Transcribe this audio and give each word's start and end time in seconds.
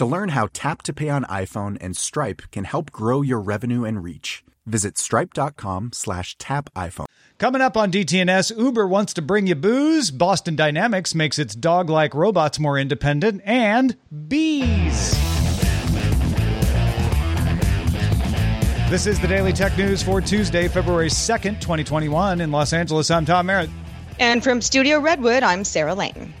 To 0.00 0.06
learn 0.06 0.30
how 0.30 0.48
Tap 0.54 0.80
to 0.84 0.94
Pay 0.94 1.10
on 1.10 1.24
iPhone 1.24 1.76
and 1.78 1.94
Stripe 1.94 2.40
can 2.52 2.64
help 2.64 2.90
grow 2.90 3.20
your 3.20 3.38
revenue 3.38 3.84
and 3.84 4.02
reach, 4.02 4.42
visit 4.64 4.96
stripe.com 4.96 5.90
slash 5.92 6.38
tap 6.38 6.70
iPhone. 6.74 7.04
Coming 7.36 7.60
up 7.60 7.76
on 7.76 7.92
DTNS, 7.92 8.56
Uber 8.58 8.86
wants 8.86 9.12
to 9.12 9.20
bring 9.20 9.46
you 9.46 9.56
booze, 9.56 10.10
Boston 10.10 10.56
Dynamics 10.56 11.14
makes 11.14 11.38
its 11.38 11.54
dog 11.54 11.90
like 11.90 12.14
robots 12.14 12.58
more 12.58 12.78
independent, 12.78 13.42
and 13.44 13.94
bees. 14.26 15.10
This 18.88 19.06
is 19.06 19.20
the 19.20 19.28
Daily 19.28 19.52
Tech 19.52 19.76
News 19.76 20.02
for 20.02 20.22
Tuesday, 20.22 20.66
February 20.68 21.10
2nd, 21.10 21.60
2021. 21.60 22.40
In 22.40 22.50
Los 22.50 22.72
Angeles, 22.72 23.10
I'm 23.10 23.26
Tom 23.26 23.44
Merritt. 23.44 23.68
And 24.18 24.42
from 24.42 24.62
Studio 24.62 24.98
Redwood, 24.98 25.42
I'm 25.42 25.62
Sarah 25.62 25.94
Lane. 25.94 26.32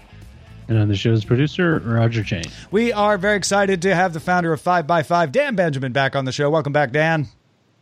And 0.70 0.78
on 0.78 0.86
the 0.86 0.94
show's 0.94 1.24
producer, 1.24 1.80
Roger 1.80 2.22
Chang. 2.22 2.44
We 2.70 2.92
are 2.92 3.18
very 3.18 3.36
excited 3.36 3.82
to 3.82 3.92
have 3.92 4.12
the 4.12 4.20
founder 4.20 4.52
of 4.52 4.62
5by5, 4.62 5.32
Dan 5.32 5.56
Benjamin, 5.56 5.90
back 5.90 6.14
on 6.14 6.26
the 6.26 6.30
show. 6.30 6.48
Welcome 6.48 6.72
back, 6.72 6.92
Dan. 6.92 7.26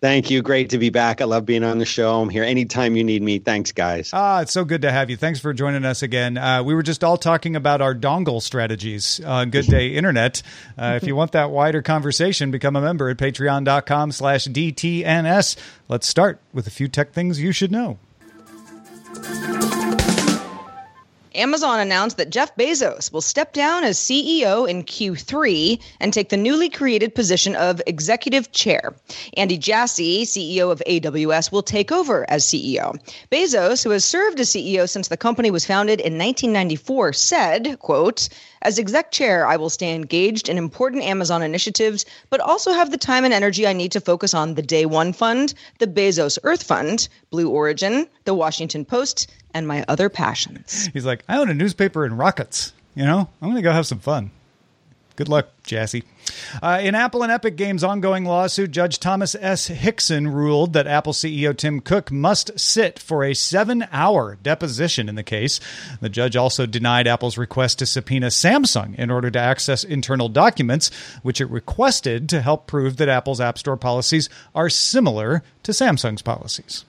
Thank 0.00 0.30
you. 0.30 0.40
Great 0.40 0.70
to 0.70 0.78
be 0.78 0.88
back. 0.88 1.20
I 1.20 1.26
love 1.26 1.44
being 1.44 1.64
on 1.64 1.76
the 1.76 1.84
show. 1.84 2.22
I'm 2.22 2.30
here 2.30 2.44
anytime 2.44 2.96
you 2.96 3.04
need 3.04 3.20
me. 3.20 3.40
Thanks, 3.40 3.72
guys. 3.72 4.08
Ah, 4.14 4.40
it's 4.40 4.52
so 4.52 4.64
good 4.64 4.80
to 4.82 4.90
have 4.90 5.10
you. 5.10 5.18
Thanks 5.18 5.38
for 5.38 5.52
joining 5.52 5.84
us 5.84 6.02
again. 6.02 6.38
Uh, 6.38 6.62
we 6.62 6.72
were 6.72 6.82
just 6.82 7.04
all 7.04 7.18
talking 7.18 7.56
about 7.56 7.82
our 7.82 7.94
dongle 7.94 8.40
strategies 8.40 9.20
on 9.22 9.50
Good 9.50 9.66
Day 9.66 9.88
Internet. 9.94 10.42
Uh, 10.78 10.94
if 10.96 11.06
you 11.06 11.14
want 11.14 11.32
that 11.32 11.50
wider 11.50 11.82
conversation, 11.82 12.50
become 12.50 12.74
a 12.74 12.80
member 12.80 13.10
at 13.10 13.18
patreon.com 13.18 14.12
slash 14.12 14.46
DTNS. 14.46 15.56
Let's 15.88 16.06
start 16.06 16.40
with 16.54 16.66
a 16.66 16.70
few 16.70 16.88
tech 16.88 17.12
things 17.12 17.38
you 17.38 17.52
should 17.52 17.70
know. 17.70 17.98
Amazon 21.38 21.78
announced 21.78 22.16
that 22.16 22.30
Jeff 22.30 22.56
Bezos 22.56 23.12
will 23.12 23.20
step 23.20 23.52
down 23.52 23.84
as 23.84 23.96
CEO 23.96 24.68
in 24.68 24.82
Q3 24.82 25.80
and 26.00 26.12
take 26.12 26.30
the 26.30 26.36
newly 26.36 26.68
created 26.68 27.14
position 27.14 27.54
of 27.54 27.80
executive 27.86 28.50
chair. 28.50 28.94
Andy 29.36 29.56
Jassy, 29.56 30.24
CEO 30.24 30.72
of 30.72 30.82
AWS, 30.84 31.52
will 31.52 31.62
take 31.62 31.92
over 31.92 32.28
as 32.28 32.44
CEO. 32.44 32.98
Bezos, 33.30 33.84
who 33.84 33.90
has 33.90 34.04
served 34.04 34.40
as 34.40 34.50
CEO 34.50 34.88
since 34.88 35.06
the 35.06 35.16
company 35.16 35.52
was 35.52 35.64
founded 35.64 36.00
in 36.00 36.18
1994, 36.18 37.12
said, 37.12 37.78
quote, 37.78 38.28
as 38.62 38.78
exec 38.78 39.10
chair, 39.10 39.46
I 39.46 39.56
will 39.56 39.70
stay 39.70 39.94
engaged 39.94 40.48
in 40.48 40.58
important 40.58 41.04
Amazon 41.04 41.42
initiatives, 41.42 42.04
but 42.30 42.40
also 42.40 42.72
have 42.72 42.90
the 42.90 42.96
time 42.96 43.24
and 43.24 43.34
energy 43.34 43.66
I 43.66 43.72
need 43.72 43.92
to 43.92 44.00
focus 44.00 44.34
on 44.34 44.54
the 44.54 44.62
Day 44.62 44.86
One 44.86 45.12
Fund, 45.12 45.54
the 45.78 45.86
Bezos 45.86 46.38
Earth 46.42 46.62
Fund, 46.62 47.08
Blue 47.30 47.50
Origin, 47.50 48.06
the 48.24 48.34
Washington 48.34 48.84
Post, 48.84 49.30
and 49.54 49.66
my 49.66 49.84
other 49.88 50.08
passions. 50.08 50.90
He's 50.92 51.06
like, 51.06 51.24
I 51.28 51.38
own 51.38 51.50
a 51.50 51.54
newspaper 51.54 52.04
and 52.04 52.18
rockets. 52.18 52.72
You 52.94 53.04
know, 53.04 53.28
I'm 53.40 53.48
going 53.48 53.56
to 53.56 53.62
go 53.62 53.72
have 53.72 53.86
some 53.86 54.00
fun. 54.00 54.30
Good 55.18 55.28
luck, 55.28 55.48
Jassy. 55.64 56.04
Uh, 56.62 56.78
in 56.80 56.94
Apple 56.94 57.24
and 57.24 57.32
Epic 57.32 57.56
Games' 57.56 57.82
ongoing 57.82 58.24
lawsuit, 58.24 58.70
Judge 58.70 59.00
Thomas 59.00 59.34
S. 59.34 59.68
Hixson 59.68 60.32
ruled 60.32 60.74
that 60.74 60.86
Apple 60.86 61.12
CEO 61.12 61.56
Tim 61.56 61.80
Cook 61.80 62.12
must 62.12 62.56
sit 62.56 63.00
for 63.00 63.24
a 63.24 63.34
seven 63.34 63.88
hour 63.90 64.38
deposition 64.44 65.08
in 65.08 65.16
the 65.16 65.24
case. 65.24 65.58
The 66.00 66.08
judge 66.08 66.36
also 66.36 66.66
denied 66.66 67.08
Apple's 67.08 67.36
request 67.36 67.80
to 67.80 67.86
subpoena 67.86 68.28
Samsung 68.28 68.94
in 68.94 69.10
order 69.10 69.28
to 69.28 69.40
access 69.40 69.82
internal 69.82 70.28
documents, 70.28 70.88
which 71.24 71.40
it 71.40 71.50
requested 71.50 72.28
to 72.28 72.40
help 72.40 72.68
prove 72.68 72.96
that 72.98 73.08
Apple's 73.08 73.40
App 73.40 73.58
Store 73.58 73.76
policies 73.76 74.28
are 74.54 74.70
similar 74.70 75.42
to 75.64 75.72
Samsung's 75.72 76.22
policies. 76.22 76.84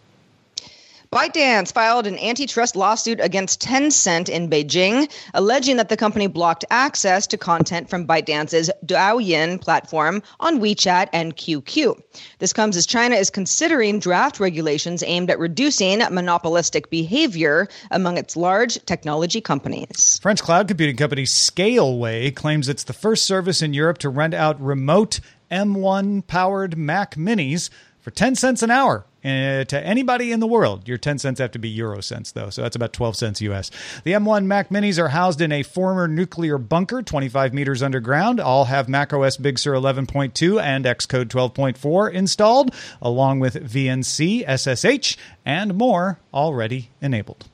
ByteDance 1.12 1.74
filed 1.74 2.06
an 2.06 2.20
antitrust 2.20 2.76
lawsuit 2.76 3.20
against 3.20 3.60
Tencent 3.60 4.30
in 4.30 4.48
Beijing, 4.48 5.12
alleging 5.34 5.78
that 5.78 5.90
the 5.90 5.98
company 5.98 6.28
blocked 6.28 6.66
access 6.70 7.26
to 7.26 7.36
content 7.36 7.90
from 7.90 8.06
ByteDance's 8.06 8.70
Douyin 8.86 9.60
platform 9.60 10.22
on 10.40 10.60
WeChat 10.60 11.10
and 11.12 11.36
QQ. 11.36 12.00
This 12.38 12.54
comes 12.54 12.78
as 12.78 12.86
China 12.86 13.16
is 13.16 13.32
considering 13.32 13.98
draft 13.98 14.40
regulations 14.40 15.02
aimed 15.02 15.32
at 15.32 15.40
reducing 15.40 15.98
monopolistic 16.14 16.92
behavior 16.92 17.68
among 17.90 18.20
its 18.20 18.38
large 18.38 18.76
technology 18.86 19.42
companies. 19.42 20.20
French 20.22 20.44
cloud 20.44 20.68
computing 20.68 20.96
company 20.96 21.24
Scaleway 21.24 22.36
claims 22.36 22.70
it's 22.70 22.84
the 22.84 22.94
first 22.94 23.26
service 23.26 23.64
in 23.64 23.74
Europe 23.74 23.98
to 23.98 24.10
rent 24.10 24.36
out 24.36 24.62
remote 24.62 25.22
M1 25.50 26.28
powered 26.28 26.78
Mac 26.78 27.16
minis 27.16 27.72
for 28.00 28.12
10 28.12 28.36
cents 28.36 28.62
an 28.62 28.70
hour 28.70 29.08
uh, 29.24 29.64
to 29.66 29.86
anybody 29.86 30.32
in 30.32 30.40
the 30.40 30.48
world. 30.48 30.88
Your 30.88 30.98
10 30.98 31.18
cents 31.20 31.40
have 31.40 31.52
to 31.52 31.60
be 31.60 31.70
euro 31.70 32.02
cents, 32.02 32.32
though, 32.32 32.50
so 32.50 32.62
that's 32.62 32.76
about 32.76 32.94
12 32.94 33.16
cents 33.16 33.42
US. 33.42 33.72
The 34.04 34.14
M1 34.14 34.46
Mac 34.46 34.70
Minis 34.70 34.98
are 34.98 35.10
housed 35.10 35.42
in 35.42 35.52
a 35.52 35.64
former 35.64 36.08
nuclear 36.08 36.58
bunker 36.58 37.02
25 37.02 37.54
meters 37.54 37.84
underground. 37.84 38.40
All 38.40 38.66
have 38.66 38.88
macOS 38.88 39.38
Big 39.38 39.60
Sur 39.60 39.74
11.2 39.74 40.62
and 40.62 40.86
Xcode 40.86 41.26
12.4 41.26 42.14
installed, 42.14 42.74
along 43.02 43.40
with 43.40 43.56
VNC, 43.56 44.46
SSH, 44.48 45.18
and 45.46 45.76
more 45.76 46.20
already 46.34 46.92
enabled. 47.02 47.49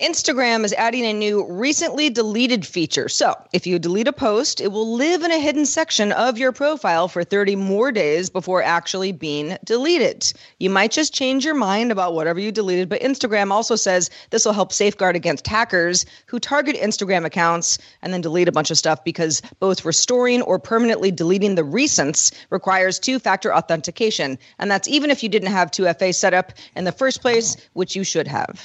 Instagram 0.00 0.64
is 0.64 0.72
adding 0.74 1.04
a 1.04 1.12
new 1.12 1.44
recently 1.50 2.08
deleted 2.08 2.64
feature. 2.64 3.08
So, 3.08 3.34
if 3.52 3.66
you 3.66 3.80
delete 3.80 4.06
a 4.06 4.12
post, 4.12 4.60
it 4.60 4.70
will 4.70 4.94
live 4.94 5.24
in 5.24 5.32
a 5.32 5.40
hidden 5.40 5.66
section 5.66 6.12
of 6.12 6.38
your 6.38 6.52
profile 6.52 7.08
for 7.08 7.24
30 7.24 7.56
more 7.56 7.90
days 7.90 8.30
before 8.30 8.62
actually 8.62 9.10
being 9.10 9.58
deleted. 9.64 10.32
You 10.60 10.70
might 10.70 10.92
just 10.92 11.12
change 11.12 11.44
your 11.44 11.56
mind 11.56 11.90
about 11.90 12.14
whatever 12.14 12.38
you 12.38 12.52
deleted, 12.52 12.88
but 12.88 13.00
Instagram 13.00 13.50
also 13.50 13.74
says 13.74 14.08
this 14.30 14.44
will 14.44 14.52
help 14.52 14.72
safeguard 14.72 15.16
against 15.16 15.48
hackers 15.48 16.06
who 16.26 16.38
target 16.38 16.76
Instagram 16.76 17.24
accounts 17.24 17.78
and 18.00 18.12
then 18.12 18.20
delete 18.20 18.46
a 18.46 18.52
bunch 18.52 18.70
of 18.70 18.78
stuff 18.78 19.02
because 19.02 19.42
both 19.58 19.84
restoring 19.84 20.42
or 20.42 20.60
permanently 20.60 21.10
deleting 21.10 21.56
the 21.56 21.62
recents 21.62 22.32
requires 22.50 23.00
two 23.00 23.18
factor 23.18 23.52
authentication. 23.52 24.38
And 24.60 24.70
that's 24.70 24.86
even 24.86 25.10
if 25.10 25.24
you 25.24 25.28
didn't 25.28 25.50
have 25.50 25.72
2FA 25.72 26.14
set 26.14 26.34
up 26.34 26.52
in 26.76 26.84
the 26.84 26.92
first 26.92 27.20
place, 27.20 27.56
which 27.72 27.96
you 27.96 28.04
should 28.04 28.28
have. 28.28 28.64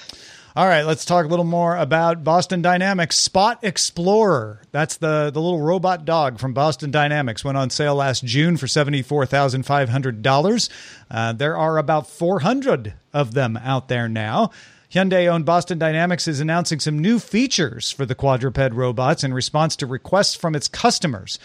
All 0.56 0.68
right, 0.68 0.86
let's 0.86 1.04
talk 1.04 1.26
a 1.26 1.30
little 1.30 1.46
more 1.46 1.76
about 1.76 2.24
Boston 2.24 2.62
Dynamics 2.62 3.18
Spot 3.18 3.58
Explorer. 3.64 4.62
That's 4.72 4.98
the, 4.98 5.32
the 5.34 5.42
little 5.42 5.62
robot 5.62 6.06
dog 6.06 6.38
from 6.38 6.54
Boston 6.54 6.92
Dynamics. 6.92 7.44
Went 7.44 7.58
on 7.58 7.72
sale 7.72 7.96
last 7.96 8.24
June 8.24 8.58
for 8.58 8.68
$74,500. 8.68 10.70
Uh, 11.10 11.34
there 11.34 11.58
are 11.58 11.80
about 11.80 12.06
400 12.06 12.94
of 13.14 13.34
them 13.34 13.58
out 13.58 13.88
there 13.88 14.08
now. 14.08 14.52
Hyundai 14.92 15.28
owned 15.28 15.48
Boston 15.48 15.80
Dynamics 15.80 16.28
is 16.28 16.40
announcing 16.40 16.80
some 16.80 17.00
new 17.00 17.18
features 17.18 17.90
for 17.90 18.06
the 18.06 18.14
quadruped 18.14 18.74
robots 18.74 19.24
in 19.24 19.34
response 19.34 19.76
to 19.78 19.88
requests 19.88 20.36
from 20.36 20.54
its 20.54 20.68
customers. 20.68 21.40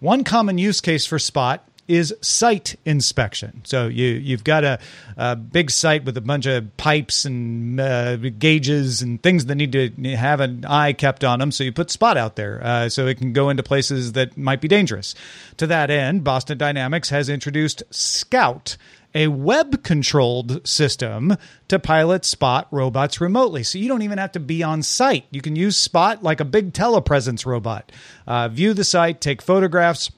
One 0.00 0.24
common 0.24 0.56
use 0.56 0.80
case 0.80 1.04
for 1.04 1.18
Spot 1.18 1.62
is 1.88 2.14
site 2.20 2.76
inspection. 2.84 3.62
So 3.64 3.86
you 3.88 4.06
you've 4.06 4.44
got 4.44 4.64
a, 4.64 4.78
a 5.16 5.36
big 5.36 5.70
site 5.70 6.04
with 6.04 6.16
a 6.16 6.20
bunch 6.20 6.46
of 6.46 6.76
pipes 6.76 7.24
and 7.24 7.80
uh, 7.80 8.16
gauges 8.16 9.02
and 9.02 9.22
things 9.22 9.46
that 9.46 9.54
need 9.54 9.72
to 9.72 10.16
have 10.16 10.40
an 10.40 10.64
eye 10.64 10.92
kept 10.92 11.24
on 11.24 11.38
them. 11.38 11.52
So 11.52 11.64
you 11.64 11.72
put 11.72 11.90
Spot 11.90 12.16
out 12.16 12.36
there 12.36 12.60
uh, 12.64 12.88
so 12.88 13.06
it 13.06 13.18
can 13.18 13.32
go 13.32 13.50
into 13.50 13.62
places 13.62 14.12
that 14.12 14.36
might 14.36 14.60
be 14.60 14.68
dangerous. 14.68 15.14
To 15.58 15.66
that 15.66 15.90
end, 15.90 16.24
Boston 16.24 16.58
Dynamics 16.58 17.10
has 17.10 17.28
introduced 17.28 17.82
Scout 17.90 18.76
a 19.14 19.28
web 19.28 19.84
controlled 19.84 20.66
system 20.66 21.36
to 21.68 21.78
pilot 21.78 22.24
Spot 22.24 22.66
robots 22.70 23.20
remotely. 23.20 23.62
So 23.62 23.78
you 23.78 23.88
don't 23.88 24.02
even 24.02 24.18
have 24.18 24.32
to 24.32 24.40
be 24.40 24.62
on 24.62 24.82
site. 24.82 25.26
You 25.30 25.40
can 25.40 25.54
use 25.54 25.76
Spot 25.76 26.22
like 26.22 26.40
a 26.40 26.44
big 26.44 26.72
telepresence 26.72 27.46
robot. 27.46 27.92
Uh, 28.26 28.48
view 28.48 28.74
the 28.74 28.84
site, 28.84 29.20
take 29.20 29.40
photographs. 29.40 30.10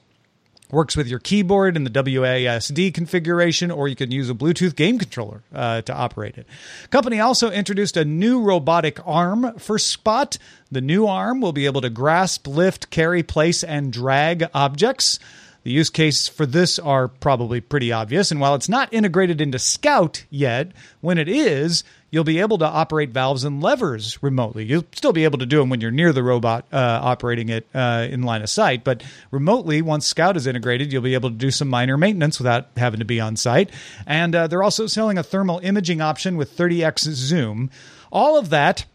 Works 0.69 0.97
with 0.97 1.07
your 1.07 1.19
keyboard 1.19 1.77
in 1.77 1.85
the 1.85 1.89
WASD 1.89 2.93
configuration, 2.93 3.71
or 3.71 3.87
you 3.87 3.95
can 3.95 4.11
use 4.11 4.29
a 4.29 4.33
Bluetooth 4.33 4.75
game 4.75 4.99
controller 4.99 5.41
uh, 5.53 5.81
to 5.83 5.93
operate 5.95 6.37
it. 6.37 6.45
Company 6.89 7.21
also 7.21 7.49
introduced 7.49 7.95
a 7.95 8.03
new 8.03 8.41
robotic 8.41 8.99
arm 9.07 9.57
for 9.57 9.79
Spot. 9.79 10.37
The 10.69 10.81
new 10.81 11.07
arm 11.07 11.39
will 11.39 11.53
be 11.53 11.67
able 11.67 11.79
to 11.81 11.89
grasp, 11.89 12.47
lift, 12.47 12.89
carry, 12.89 13.23
place, 13.23 13.63
and 13.63 13.93
drag 13.93 14.49
objects. 14.53 15.19
The 15.67 15.73
use 15.73 15.89
cases 15.89 16.29
for 16.29 16.45
this 16.45 16.79
are 16.79 17.09
probably 17.09 17.59
pretty 17.59 17.91
obvious, 17.91 18.31
and 18.31 18.39
while 18.39 18.55
it's 18.55 18.69
not 18.69 18.93
integrated 18.93 19.41
into 19.41 19.59
Scout 19.59 20.23
yet, 20.29 20.71
when 21.01 21.17
it 21.17 21.27
is, 21.27 21.83
you'll 22.09 22.23
be 22.23 22.39
able 22.39 22.57
to 22.59 22.65
operate 22.65 23.09
valves 23.09 23.43
and 23.43 23.61
levers 23.61 24.23
remotely. 24.23 24.63
You'll 24.63 24.85
still 24.93 25.11
be 25.11 25.25
able 25.25 25.39
to 25.39 25.45
do 25.45 25.59
them 25.59 25.69
when 25.69 25.81
you're 25.81 25.91
near 25.91 26.13
the 26.13 26.23
robot 26.23 26.65
uh, 26.71 27.01
operating 27.03 27.49
it 27.49 27.67
uh, 27.75 28.07
in 28.09 28.23
line 28.23 28.43
of 28.43 28.49
sight, 28.49 28.85
but 28.85 29.03
remotely, 29.29 29.81
once 29.81 30.07
Scout 30.07 30.37
is 30.37 30.47
integrated, 30.47 30.93
you'll 30.93 31.01
be 31.01 31.15
able 31.15 31.31
to 31.31 31.35
do 31.35 31.51
some 31.51 31.67
minor 31.67 31.97
maintenance 31.97 32.39
without 32.39 32.69
having 32.77 32.99
to 32.99 33.05
be 33.05 33.19
on 33.19 33.35
site. 33.35 33.69
And 34.05 34.33
uh, 34.33 34.47
they're 34.47 34.63
also 34.63 34.87
selling 34.87 35.17
a 35.17 35.23
thermal 35.23 35.59
imaging 35.59 35.99
option 35.99 36.37
with 36.37 36.55
30x 36.55 37.09
zoom. 37.09 37.71
All 38.09 38.37
of 38.37 38.51
that 38.51 38.85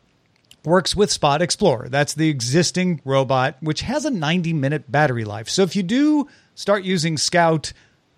works 0.65 0.97
with 0.97 1.11
Spot 1.11 1.43
Explorer. 1.43 1.91
That's 1.91 2.15
the 2.15 2.31
existing 2.31 3.03
robot, 3.05 3.57
which 3.61 3.83
has 3.83 4.07
a 4.07 4.11
90 4.11 4.55
minute 4.55 4.91
battery 4.91 5.25
life. 5.25 5.51
So 5.51 5.65
if 5.65 5.77
you 5.77 5.83
do 5.83 6.29
start 6.55 6.85
using 6.85 7.17
Scout 7.17 7.73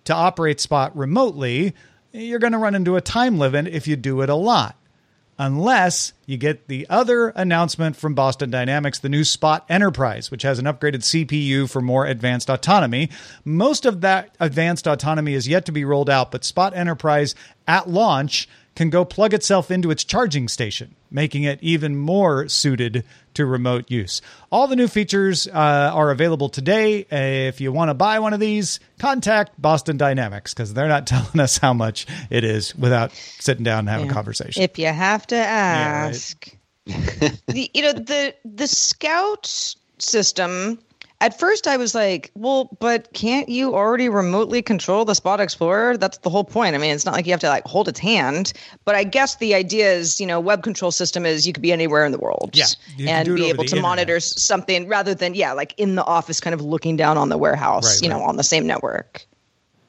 to 0.05 0.13
operate 0.13 0.59
Spot 0.59 0.95
remotely, 0.95 1.73
you're 2.11 2.39
going 2.39 2.53
to 2.53 2.59
run 2.59 2.75
into 2.75 2.95
a 2.95 3.01
time 3.01 3.37
limit 3.37 3.67
if 3.67 3.87
you 3.87 3.95
do 3.95 4.21
it 4.21 4.29
a 4.29 4.35
lot. 4.35 4.77
Unless 5.37 6.13
you 6.25 6.37
get 6.37 6.69
the 6.69 6.87
other 6.89 7.27
announcement 7.29 7.97
from 7.97 8.15
Boston 8.15 8.49
Dynamics, 8.49 8.99
the 8.99 9.09
new 9.09 9.25
Spot 9.25 9.65
Enterprise, 9.67 10.31
which 10.31 10.43
has 10.43 10.59
an 10.59 10.65
upgraded 10.65 11.01
CPU 11.01 11.69
for 11.69 11.81
more 11.81 12.05
advanced 12.05 12.49
autonomy. 12.49 13.09
Most 13.43 13.85
of 13.85 13.99
that 14.01 14.33
advanced 14.39 14.87
autonomy 14.87 15.33
is 15.33 15.45
yet 15.45 15.65
to 15.65 15.73
be 15.73 15.83
rolled 15.83 16.09
out, 16.09 16.31
but 16.31 16.45
Spot 16.45 16.73
Enterprise 16.73 17.35
at 17.67 17.89
launch 17.89 18.47
can 18.75 18.89
go 18.89 19.05
plug 19.05 19.33
itself 19.33 19.71
into 19.71 19.89
its 19.89 20.03
charging 20.03 20.47
station, 20.47 20.95
making 21.09 21.43
it 21.43 21.59
even 21.61 21.95
more 21.95 22.47
suited 22.49 23.03
to 23.33 23.45
remote 23.45 23.89
use. 23.89 24.21
All 24.51 24.67
the 24.67 24.75
new 24.75 24.87
features 24.87 25.47
uh, 25.47 25.51
are 25.93 26.11
available 26.11 26.49
today. 26.49 27.03
Uh, 27.03 27.47
if 27.49 27.61
you 27.61 27.71
want 27.71 27.89
to 27.89 27.93
buy 27.93 28.19
one 28.19 28.33
of 28.33 28.39
these, 28.39 28.79
contact 28.99 29.59
Boston 29.61 29.97
Dynamics 29.97 30.53
because 30.53 30.73
they're 30.73 30.87
not 30.87 31.07
telling 31.07 31.39
us 31.39 31.57
how 31.57 31.73
much 31.73 32.05
it 32.29 32.43
is 32.43 32.75
without 32.75 33.11
sitting 33.39 33.63
down 33.63 33.79
and 33.79 33.89
having 33.89 34.09
a 34.09 34.13
conversation. 34.13 34.61
If 34.61 34.77
you 34.77 34.87
have 34.87 35.25
to 35.27 35.37
ask, 35.37 36.55
the, 36.85 37.69
you 37.73 37.81
know 37.81 37.93
the 37.93 38.35
the 38.43 38.67
Scout 38.67 39.47
system 39.97 40.79
at 41.21 41.39
first 41.39 41.67
I 41.67 41.77
was 41.77 41.95
like, 41.95 42.31
well, 42.35 42.75
but 42.79 43.11
can't 43.13 43.47
you 43.47 43.73
already 43.73 44.09
remotely 44.09 44.61
control 44.61 45.05
the 45.05 45.15
Spot 45.15 45.39
Explorer? 45.39 45.97
That's 45.97 46.17
the 46.19 46.29
whole 46.29 46.43
point. 46.43 46.75
I 46.75 46.77
mean, 46.77 46.93
it's 46.93 47.05
not 47.05 47.13
like 47.13 47.25
you 47.25 47.31
have 47.31 47.39
to 47.41 47.49
like 47.49 47.65
hold 47.65 47.87
its 47.87 47.99
hand, 47.99 48.53
but 48.83 48.95
I 48.95 49.03
guess 49.03 49.37
the 49.37 49.55
idea 49.55 49.93
is, 49.93 50.19
you 50.19 50.27
know, 50.27 50.39
web 50.39 50.63
control 50.63 50.91
system 50.91 51.25
is 51.25 51.47
you 51.47 51.53
could 51.53 51.63
be 51.63 51.71
anywhere 51.71 52.05
in 52.05 52.11
the 52.11 52.19
world. 52.19 52.51
Yeah, 52.53 52.65
and 53.07 53.35
be 53.35 53.45
able 53.45 53.63
to 53.63 53.63
internet. 53.63 53.81
monitor 53.81 54.19
something 54.19 54.87
rather 54.87 55.13
than, 55.13 55.35
yeah, 55.35 55.53
like 55.53 55.73
in 55.77 55.95
the 55.95 56.03
office 56.03 56.39
kind 56.39 56.53
of 56.53 56.61
looking 56.61 56.97
down 56.97 57.17
on 57.17 57.29
the 57.29 57.37
warehouse, 57.37 57.95
Right, 57.95 58.03
you 58.03 58.09
know, 58.09 58.21
on 58.21 58.37
the 58.37 58.43
same 58.43 58.67
network. 58.67 59.25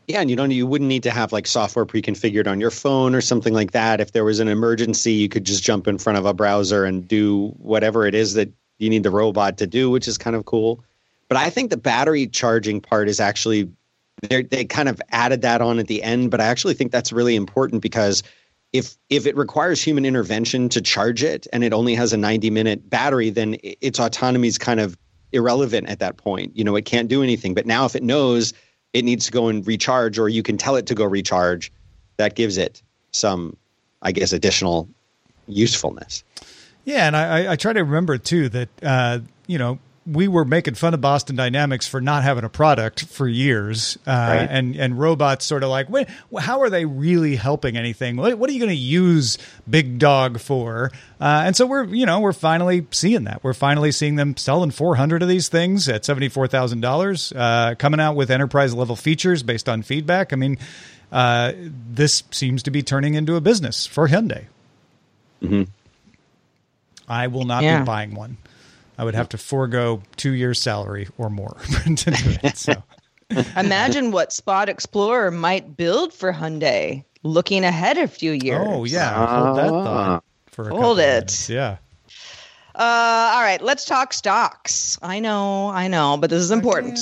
Yeah, 0.06 0.20
and 0.20 0.30
you 0.30 0.36
don't 0.36 0.52
you 0.52 0.68
wouldn't 0.68 0.88
need 0.88 1.02
to 1.02 1.10
have 1.10 1.32
like 1.32 1.48
software 1.48 1.84
pre-configured 1.84 2.46
on 2.46 2.60
your 2.60 2.70
phone 2.70 3.14
or 3.14 3.20
something 3.20 3.52
like 3.52 3.72
that. 3.72 4.00
If 4.00 4.12
there 4.12 4.24
was 4.24 4.38
an 4.38 4.46
emergency, 4.46 5.12
you 5.12 5.28
could 5.28 5.44
just 5.44 5.64
jump 5.64 5.88
in 5.88 5.98
front 5.98 6.18
of 6.18 6.26
a 6.26 6.32
browser 6.32 6.84
and 6.84 7.06
do 7.06 7.48
whatever 7.58 8.06
it 8.06 8.14
is 8.14 8.34
that 8.34 8.48
you 8.78 8.88
need 8.88 9.02
the 9.02 9.10
robot 9.10 9.58
to 9.58 9.66
do, 9.66 9.90
which 9.90 10.06
is 10.06 10.16
kind 10.16 10.36
of 10.36 10.44
cool. 10.44 10.84
But 11.28 11.38
I 11.38 11.50
think 11.50 11.70
the 11.70 11.76
battery 11.76 12.26
charging 12.26 12.80
part 12.80 13.08
is 13.08 13.20
actually 13.20 13.68
they 14.30 14.64
kind 14.64 14.88
of 14.88 15.00
added 15.10 15.42
that 15.42 15.60
on 15.60 15.78
at 15.78 15.88
the 15.88 16.02
end, 16.02 16.30
but 16.30 16.40
I 16.40 16.46
actually 16.46 16.74
think 16.74 16.90
that's 16.90 17.12
really 17.12 17.36
important 17.36 17.82
because 17.82 18.22
if 18.72 18.96
if 19.10 19.26
it 19.26 19.36
requires 19.36 19.82
human 19.82 20.04
intervention 20.06 20.68
to 20.70 20.80
charge 20.80 21.22
it 21.22 21.46
and 21.52 21.62
it 21.62 21.72
only 21.72 21.94
has 21.94 22.12
a 22.12 22.16
90 22.16 22.50
minute 22.50 22.88
battery, 22.88 23.30
then 23.30 23.56
its 23.62 23.98
autonomy 24.00 24.48
is 24.48 24.56
kind 24.58 24.80
of 24.80 24.96
irrelevant 25.32 25.88
at 25.88 25.98
that 25.98 26.16
point. 26.16 26.56
You 26.56 26.64
know, 26.64 26.76
it 26.76 26.84
can't 26.86 27.08
do 27.08 27.22
anything. 27.22 27.52
But 27.54 27.66
now 27.66 27.84
if 27.84 27.94
it 27.94 28.02
knows 28.02 28.54
it 28.94 29.04
needs 29.04 29.26
to 29.26 29.32
go 29.32 29.48
and 29.48 29.66
recharge, 29.66 30.18
or 30.18 30.28
you 30.28 30.42
can 30.42 30.56
tell 30.56 30.76
it 30.76 30.86
to 30.86 30.94
go 30.94 31.04
recharge, 31.04 31.70
that 32.16 32.34
gives 32.34 32.56
it 32.56 32.80
some, 33.10 33.54
I 34.00 34.12
guess, 34.12 34.32
additional 34.32 34.88
usefulness. 35.46 36.24
Yeah, 36.86 37.06
and 37.06 37.16
I, 37.16 37.44
I- 37.44 37.52
I 37.52 37.56
try 37.56 37.72
to 37.74 37.80
remember 37.84 38.16
too 38.16 38.48
that 38.50 38.68
uh, 38.82 39.18
you 39.46 39.58
know 39.58 39.78
we 40.06 40.28
were 40.28 40.44
making 40.44 40.74
fun 40.74 40.94
of 40.94 41.00
Boston 41.00 41.34
Dynamics 41.36 41.88
for 41.88 42.00
not 42.00 42.22
having 42.22 42.44
a 42.44 42.48
product 42.48 43.06
for 43.06 43.26
years, 43.26 43.98
uh, 44.06 44.10
Right. 44.10 44.48
and 44.50 44.76
and 44.76 44.98
robots 44.98 45.44
sort 45.44 45.62
of 45.64 45.68
like, 45.70 45.88
how 46.38 46.60
are 46.60 46.70
they 46.70 46.84
really 46.84 47.34
helping 47.36 47.76
anything? 47.76 48.16
What, 48.16 48.38
what 48.38 48.48
are 48.48 48.52
you 48.52 48.60
going 48.60 48.70
to 48.70 48.76
use 48.76 49.36
Big 49.68 49.98
Dog 49.98 50.38
for? 50.38 50.92
Uh, 51.20 51.42
and 51.46 51.56
so 51.56 51.66
we're 51.66 51.84
you 51.84 52.06
know 52.06 52.20
we're 52.20 52.32
finally 52.32 52.86
seeing 52.92 53.24
that. 53.24 53.42
We're 53.42 53.52
finally 53.54 53.90
seeing 53.90 54.14
them 54.16 54.36
selling 54.36 54.70
400 54.70 55.22
of 55.22 55.28
these 55.28 55.48
things 55.48 55.88
at 55.88 56.04
seventy 56.04 56.28
four 56.28 56.46
thousand 56.46 56.80
dollars, 56.82 57.32
uh, 57.32 57.74
coming 57.78 57.98
out 58.00 58.14
with 58.16 58.30
enterprise 58.30 58.74
level 58.74 58.94
features 58.96 59.42
based 59.42 59.68
on 59.68 59.82
feedback. 59.82 60.32
I 60.32 60.36
mean. 60.36 60.58
Uh, 61.12 61.52
this 61.92 62.24
seems 62.32 62.64
to 62.64 62.70
be 62.72 62.82
turning 62.82 63.14
into 63.14 63.36
a 63.36 63.40
business 63.40 63.86
for 63.86 64.08
Hyundai. 64.08 64.46
I 67.08 67.26
will 67.28 67.44
not 67.44 67.62
Yeah. 67.62 67.78
be 67.80 67.84
buying 67.84 68.14
one. 68.14 68.38
I 68.98 69.04
would 69.04 69.14
have 69.14 69.28
to 69.30 69.38
forego 69.38 70.02
two 70.16 70.32
years' 70.32 70.60
salary 70.60 71.08
or 71.18 71.28
more 71.30 71.56
to 71.84 72.10
do 72.10 72.36
it. 72.42 72.56
So 72.56 72.82
Imagine 73.56 74.12
what 74.12 74.32
Spot 74.32 74.68
Explorer 74.68 75.30
might 75.30 75.76
build 75.76 76.12
for 76.12 76.32
Hyundai 76.32 77.04
looking 77.22 77.64
ahead 77.64 77.98
a 77.98 78.06
few 78.08 78.32
years. 78.32 78.66
Oh 78.68 78.84
yeah, 78.84 79.26
hold 79.44 79.58
that 79.58 79.68
thought 79.68 80.24
for 80.46 80.62
a 80.68 80.70
Hold 80.70 80.80
couple 80.80 80.98
it. 80.98 81.06
minutes. 81.06 81.50
Yeah. 81.50 81.78
Uh, 82.74 83.32
all 83.34 83.40
right, 83.42 83.60
let's 83.62 83.84
talk 83.86 84.12
stocks. 84.12 84.98
I 85.02 85.18
know, 85.20 85.68
I 85.68 85.88
know, 85.88 86.18
but 86.18 86.28
this 86.30 86.42
is 86.42 86.50
important. 86.50 86.98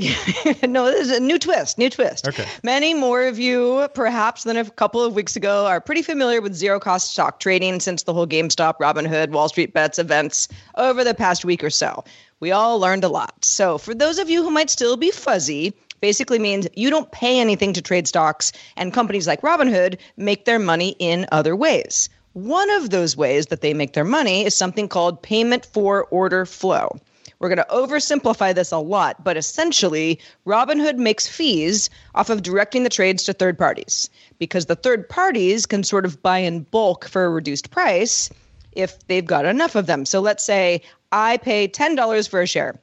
no, 0.66 0.86
this 0.86 1.08
is 1.08 1.16
a 1.16 1.20
new 1.20 1.38
twist, 1.38 1.78
new 1.78 1.90
twist. 1.90 2.26
Okay. 2.26 2.46
Many 2.62 2.94
more 2.94 3.22
of 3.24 3.38
you, 3.38 3.88
perhaps 3.94 4.44
than 4.44 4.56
a 4.56 4.68
couple 4.70 5.02
of 5.02 5.14
weeks 5.14 5.36
ago, 5.36 5.66
are 5.66 5.80
pretty 5.80 6.02
familiar 6.02 6.40
with 6.40 6.54
zero 6.54 6.80
cost 6.80 7.12
stock 7.12 7.40
trading 7.40 7.80
since 7.80 8.04
the 8.04 8.12
whole 8.12 8.26
GameStop, 8.26 8.78
Robinhood, 8.78 9.30
Wall 9.30 9.48
Street 9.48 9.72
Bets 9.72 9.98
events 9.98 10.48
over 10.76 11.04
the 11.04 11.14
past 11.14 11.44
week 11.44 11.62
or 11.62 11.70
so. 11.70 12.04
We 12.40 12.50
all 12.52 12.78
learned 12.78 13.04
a 13.04 13.08
lot. 13.08 13.44
So, 13.44 13.78
for 13.78 13.94
those 13.94 14.18
of 14.18 14.30
you 14.30 14.42
who 14.42 14.50
might 14.50 14.70
still 14.70 14.96
be 14.96 15.10
fuzzy, 15.10 15.74
basically 16.00 16.38
means 16.38 16.66
you 16.74 16.90
don't 16.90 17.12
pay 17.12 17.38
anything 17.38 17.74
to 17.74 17.82
trade 17.82 18.08
stocks, 18.08 18.52
and 18.76 18.92
companies 18.92 19.26
like 19.26 19.42
Robinhood 19.42 19.98
make 20.16 20.44
their 20.44 20.58
money 20.58 20.96
in 20.98 21.26
other 21.30 21.54
ways. 21.54 22.08
One 22.32 22.70
of 22.70 22.90
those 22.90 23.16
ways 23.16 23.46
that 23.46 23.60
they 23.60 23.74
make 23.74 23.92
their 23.92 24.04
money 24.04 24.44
is 24.44 24.54
something 24.54 24.88
called 24.88 25.20
payment 25.20 25.66
for 25.66 26.04
order 26.04 26.46
flow. 26.46 26.96
We're 27.40 27.48
going 27.48 27.56
to 27.56 27.66
oversimplify 27.70 28.54
this 28.54 28.70
a 28.70 28.78
lot, 28.78 29.24
but 29.24 29.38
essentially, 29.38 30.20
Robinhood 30.46 30.96
makes 30.96 31.26
fees 31.26 31.88
off 32.14 32.28
of 32.28 32.42
directing 32.42 32.82
the 32.82 32.90
trades 32.90 33.24
to 33.24 33.32
third 33.32 33.58
parties 33.58 34.10
because 34.38 34.66
the 34.66 34.76
third 34.76 35.08
parties 35.08 35.64
can 35.64 35.82
sort 35.82 36.04
of 36.04 36.22
buy 36.22 36.38
in 36.38 36.60
bulk 36.64 37.08
for 37.08 37.24
a 37.24 37.30
reduced 37.30 37.70
price 37.70 38.28
if 38.72 39.06
they've 39.06 39.24
got 39.24 39.46
enough 39.46 39.74
of 39.74 39.86
them. 39.86 40.04
So 40.04 40.20
let's 40.20 40.44
say 40.44 40.82
I 41.12 41.38
pay 41.38 41.66
$10 41.66 42.28
for 42.28 42.42
a 42.42 42.46
share 42.46 42.78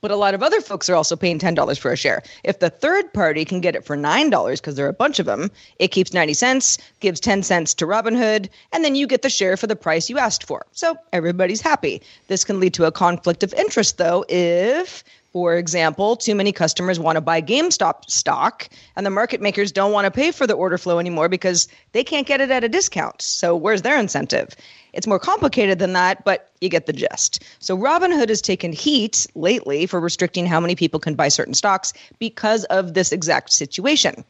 but 0.00 0.10
a 0.10 0.16
lot 0.16 0.34
of 0.34 0.42
other 0.42 0.60
folks 0.60 0.88
are 0.88 0.94
also 0.94 1.16
paying 1.16 1.38
$10 1.38 1.78
for 1.78 1.92
a 1.92 1.96
share. 1.96 2.22
If 2.44 2.58
the 2.58 2.70
third 2.70 3.12
party 3.12 3.44
can 3.44 3.60
get 3.60 3.76
it 3.76 3.84
for 3.84 3.96
$9 3.96 4.56
because 4.56 4.74
there 4.74 4.86
are 4.86 4.90
a 4.90 4.92
bunch 4.92 5.18
of 5.18 5.26
them, 5.26 5.50
it 5.78 5.88
keeps 5.88 6.12
90 6.12 6.34
cents, 6.34 6.78
gives 7.00 7.20
10 7.20 7.42
cents 7.42 7.74
to 7.74 7.86
Robinhood, 7.86 8.48
and 8.72 8.84
then 8.84 8.94
you 8.94 9.06
get 9.06 9.22
the 9.22 9.30
share 9.30 9.56
for 9.56 9.66
the 9.66 9.76
price 9.76 10.10
you 10.10 10.18
asked 10.18 10.44
for. 10.44 10.66
So 10.72 10.96
everybody's 11.12 11.60
happy. 11.60 12.02
This 12.28 12.44
can 12.44 12.60
lead 12.60 12.74
to 12.74 12.84
a 12.84 12.92
conflict 12.92 13.42
of 13.42 13.54
interest 13.54 13.98
though 13.98 14.24
if 14.28 15.04
For 15.36 15.54
example, 15.54 16.16
too 16.16 16.34
many 16.34 16.50
customers 16.50 16.98
want 16.98 17.16
to 17.16 17.20
buy 17.20 17.42
GameStop 17.42 18.08
stock, 18.08 18.70
and 18.96 19.04
the 19.04 19.10
market 19.10 19.42
makers 19.42 19.70
don't 19.70 19.92
want 19.92 20.06
to 20.06 20.10
pay 20.10 20.30
for 20.30 20.46
the 20.46 20.54
order 20.54 20.78
flow 20.78 20.98
anymore 20.98 21.28
because 21.28 21.68
they 21.92 22.02
can't 22.02 22.26
get 22.26 22.40
it 22.40 22.50
at 22.50 22.64
a 22.64 22.70
discount. 22.70 23.20
So, 23.20 23.54
where's 23.54 23.82
their 23.82 23.98
incentive? 23.98 24.56
It's 24.96 25.06
more 25.06 25.18
complicated 25.20 25.78
than 25.78 25.92
that, 25.92 26.24
but 26.24 26.50
you 26.60 26.68
get 26.68 26.86
the 26.86 26.92
gist. 26.92 27.44
So, 27.60 27.76
Robinhood 27.76 28.30
has 28.30 28.40
taken 28.40 28.72
heat 28.72 29.26
lately 29.34 29.86
for 29.86 30.00
restricting 30.00 30.46
how 30.46 30.58
many 30.58 30.74
people 30.74 30.98
can 30.98 31.14
buy 31.14 31.28
certain 31.28 31.54
stocks 31.54 31.92
because 32.18 32.64
of 32.64 32.94
this 32.94 33.12
exact 33.12 33.52
situation 33.52 34.24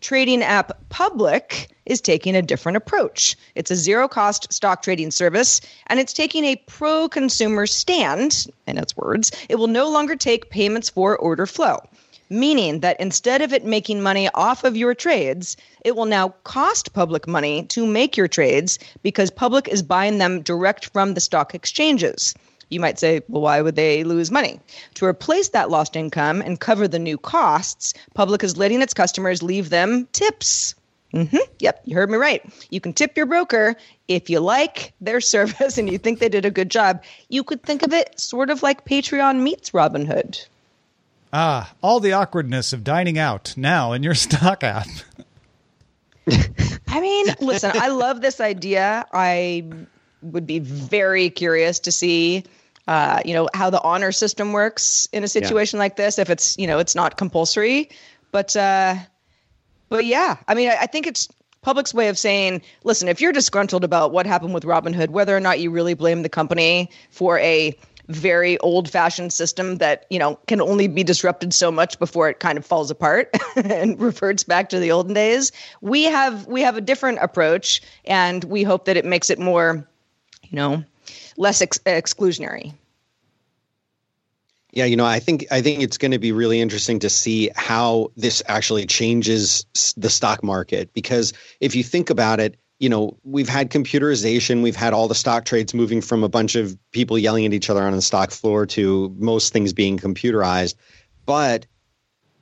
trading 0.00 0.42
app 0.42 0.72
Public 0.88 1.70
is 1.86 2.00
taking 2.00 2.36
a 2.36 2.42
different 2.42 2.76
approach. 2.76 3.36
It's 3.54 3.70
a 3.70 3.76
zero 3.76 4.08
cost 4.08 4.52
stock 4.52 4.82
trading 4.82 5.10
service, 5.10 5.60
and 5.86 5.98
it's 5.98 6.12
taking 6.12 6.44
a 6.44 6.56
pro 6.66 7.08
consumer 7.08 7.66
stand, 7.66 8.46
in 8.66 8.78
its 8.78 8.96
words. 8.96 9.32
It 9.48 9.56
will 9.56 9.66
no 9.66 9.88
longer 9.88 10.16
take 10.16 10.50
payments 10.50 10.90
for 10.90 11.16
order 11.16 11.46
flow, 11.46 11.80
meaning 12.30 12.80
that 12.80 13.00
instead 13.00 13.42
of 13.42 13.52
it 13.52 13.64
making 13.64 14.02
money 14.02 14.28
off 14.34 14.64
of 14.64 14.76
your 14.76 14.94
trades, 14.94 15.56
it 15.84 15.96
will 15.96 16.06
now 16.06 16.30
cost 16.44 16.92
Public 16.92 17.26
money 17.26 17.64
to 17.64 17.86
make 17.86 18.16
your 18.16 18.28
trades 18.28 18.78
because 19.02 19.30
Public 19.30 19.68
is 19.68 19.82
buying 19.82 20.18
them 20.18 20.42
direct 20.42 20.86
from 20.86 21.14
the 21.14 21.20
stock 21.20 21.54
exchanges. 21.54 22.34
You 22.70 22.80
might 22.80 22.98
say, 22.98 23.22
well, 23.28 23.42
why 23.42 23.60
would 23.62 23.76
they 23.76 24.04
lose 24.04 24.30
money? 24.30 24.60
To 24.94 25.06
replace 25.06 25.48
that 25.50 25.70
lost 25.70 25.96
income 25.96 26.42
and 26.42 26.60
cover 26.60 26.86
the 26.86 26.98
new 26.98 27.16
costs, 27.16 27.94
Public 28.14 28.44
is 28.44 28.56
letting 28.56 28.82
its 28.82 28.94
customers 28.94 29.42
leave 29.42 29.70
them 29.70 30.06
tips. 30.12 30.74
Mm-hmm. 31.14 31.38
Yep, 31.60 31.82
you 31.86 31.96
heard 31.96 32.10
me 32.10 32.18
right. 32.18 32.42
You 32.68 32.80
can 32.80 32.92
tip 32.92 33.16
your 33.16 33.24
broker 33.24 33.76
if 34.08 34.28
you 34.28 34.40
like 34.40 34.92
their 35.00 35.20
service 35.34 35.78
and 35.78 35.90
you 35.90 35.98
think 35.98 36.18
they 36.18 36.28
did 36.28 36.44
a 36.44 36.50
good 36.50 36.70
job. 36.70 37.02
You 37.28 37.44
could 37.44 37.62
think 37.62 37.82
of 37.82 37.94
it 37.94 38.20
sort 38.20 38.50
of 38.50 38.62
like 38.62 38.84
Patreon 38.84 39.40
meets 39.40 39.70
Robinhood. 39.70 40.46
Ah, 41.32 41.72
all 41.82 42.00
the 42.00 42.12
awkwardness 42.12 42.72
of 42.72 42.84
dining 42.84 43.18
out 43.18 43.54
now 43.56 43.92
in 43.92 44.02
your 44.02 44.14
stock 44.26 44.64
app. 44.64 44.88
I 46.88 47.00
mean, 47.00 47.26
listen, 47.40 47.72
I 47.74 47.88
love 47.88 48.20
this 48.20 48.40
idea. 48.40 49.06
I 49.12 49.64
would 50.22 50.46
be 50.46 50.58
very 50.58 51.30
curious 51.30 51.78
to 51.80 51.92
see 51.92 52.44
uh, 52.88 53.20
you 53.24 53.34
know 53.34 53.48
how 53.52 53.68
the 53.68 53.80
honor 53.82 54.12
system 54.12 54.52
works 54.52 55.08
in 55.12 55.22
a 55.22 55.28
situation 55.28 55.76
yeah. 55.76 55.82
like 55.82 55.96
this 55.96 56.18
if 56.18 56.30
it's 56.30 56.56
you 56.58 56.66
know 56.66 56.78
it's 56.78 56.94
not 56.94 57.18
compulsory 57.18 57.90
but 58.32 58.56
uh 58.56 58.96
but 59.90 60.06
yeah 60.06 60.38
i 60.48 60.54
mean 60.54 60.70
I, 60.70 60.78
I, 60.80 60.86
think 60.86 61.06
it's 61.06 61.28
public's 61.60 61.92
way 61.92 62.08
of 62.08 62.18
saying 62.18 62.62
listen 62.84 63.06
if 63.08 63.20
you're 63.20 63.32
disgruntled 63.32 63.84
about 63.84 64.10
what 64.10 64.26
happened 64.26 64.54
with 64.54 64.64
robinhood 64.64 65.10
whether 65.10 65.36
or 65.36 65.40
not 65.40 65.60
you 65.60 65.70
really 65.70 65.92
blame 65.92 66.22
the 66.22 66.30
company 66.30 66.90
for 67.10 67.38
a 67.40 67.76
very 68.08 68.58
old 68.58 68.90
fashioned 68.90 69.32
system 69.32 69.76
that 69.76 70.06
you 70.10 70.18
know 70.18 70.38
can 70.46 70.60
only 70.60 70.88
be 70.88 71.04
disrupted 71.04 71.52
so 71.52 71.70
much 71.70 71.98
before 71.98 72.28
it 72.28 72.40
kind 72.40 72.56
of 72.56 72.64
falls 72.64 72.90
apart 72.90 73.34
and 73.56 74.00
reverts 74.00 74.42
back 74.44 74.70
to 74.70 74.78
the 74.78 74.90
olden 74.90 75.12
days 75.12 75.52
we 75.82 76.04
have 76.04 76.46
we 76.46 76.62
have 76.62 76.76
a 76.76 76.80
different 76.80 77.18
approach 77.20 77.82
and 78.06 78.44
we 78.44 78.62
hope 78.62 78.86
that 78.86 78.96
it 78.96 79.04
makes 79.04 79.28
it 79.28 79.38
more 79.38 79.86
you 80.48 80.56
know 80.56 80.82
less 81.38 81.62
ex- 81.62 81.78
exclusionary. 81.78 82.74
Yeah, 84.72 84.84
you 84.84 84.96
know, 84.96 85.06
I 85.06 85.18
think 85.18 85.46
I 85.50 85.62
think 85.62 85.82
it's 85.82 85.96
going 85.96 86.10
to 86.10 86.18
be 86.18 86.30
really 86.30 86.60
interesting 86.60 86.98
to 86.98 87.08
see 87.08 87.50
how 87.56 88.12
this 88.16 88.42
actually 88.46 88.84
changes 88.84 89.64
the 89.96 90.10
stock 90.10 90.44
market 90.44 90.92
because 90.92 91.32
if 91.60 91.74
you 91.74 91.82
think 91.82 92.10
about 92.10 92.38
it, 92.38 92.56
you 92.78 92.88
know, 92.88 93.18
we've 93.24 93.48
had 93.48 93.70
computerization, 93.70 94.62
we've 94.62 94.76
had 94.76 94.92
all 94.92 95.08
the 95.08 95.14
stock 95.14 95.44
trades 95.44 95.74
moving 95.74 96.00
from 96.00 96.22
a 96.22 96.28
bunch 96.28 96.54
of 96.54 96.78
people 96.92 97.18
yelling 97.18 97.44
at 97.44 97.52
each 97.52 97.70
other 97.70 97.82
on 97.82 97.92
the 97.92 98.02
stock 98.02 98.30
floor 98.30 98.66
to 98.66 99.14
most 99.18 99.52
things 99.52 99.72
being 99.72 99.98
computerized. 99.98 100.74
But 101.26 101.66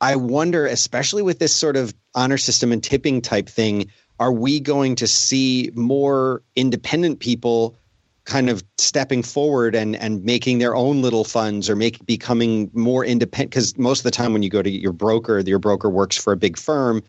I 0.00 0.16
wonder, 0.16 0.66
especially 0.66 1.22
with 1.22 1.38
this 1.38 1.54
sort 1.54 1.76
of 1.76 1.94
honor 2.14 2.36
system 2.36 2.70
and 2.70 2.84
tipping 2.84 3.22
type 3.22 3.48
thing, 3.48 3.90
are 4.18 4.32
we 4.32 4.60
going 4.60 4.96
to 4.96 5.06
see 5.06 5.70
more 5.74 6.42
independent 6.54 7.20
people 7.20 7.76
kind 8.24 8.50
of 8.50 8.62
stepping 8.76 9.22
forward 9.22 9.74
and 9.74 9.94
and 9.96 10.24
making 10.24 10.58
their 10.58 10.74
own 10.74 11.00
little 11.00 11.24
funds 11.24 11.70
or 11.70 11.76
make 11.76 12.04
becoming 12.04 12.68
more 12.74 13.04
independent 13.04 13.50
because 13.50 13.78
most 13.78 14.00
of 14.00 14.04
the 14.04 14.10
time 14.10 14.32
when 14.32 14.42
you 14.42 14.50
go 14.50 14.62
to 14.62 14.70
your 14.70 14.92
broker 14.92 15.38
your 15.38 15.60
broker 15.60 15.88
works 15.88 16.16
for 16.16 16.32
a 16.32 16.36
big 16.36 16.58
firm 16.58 17.02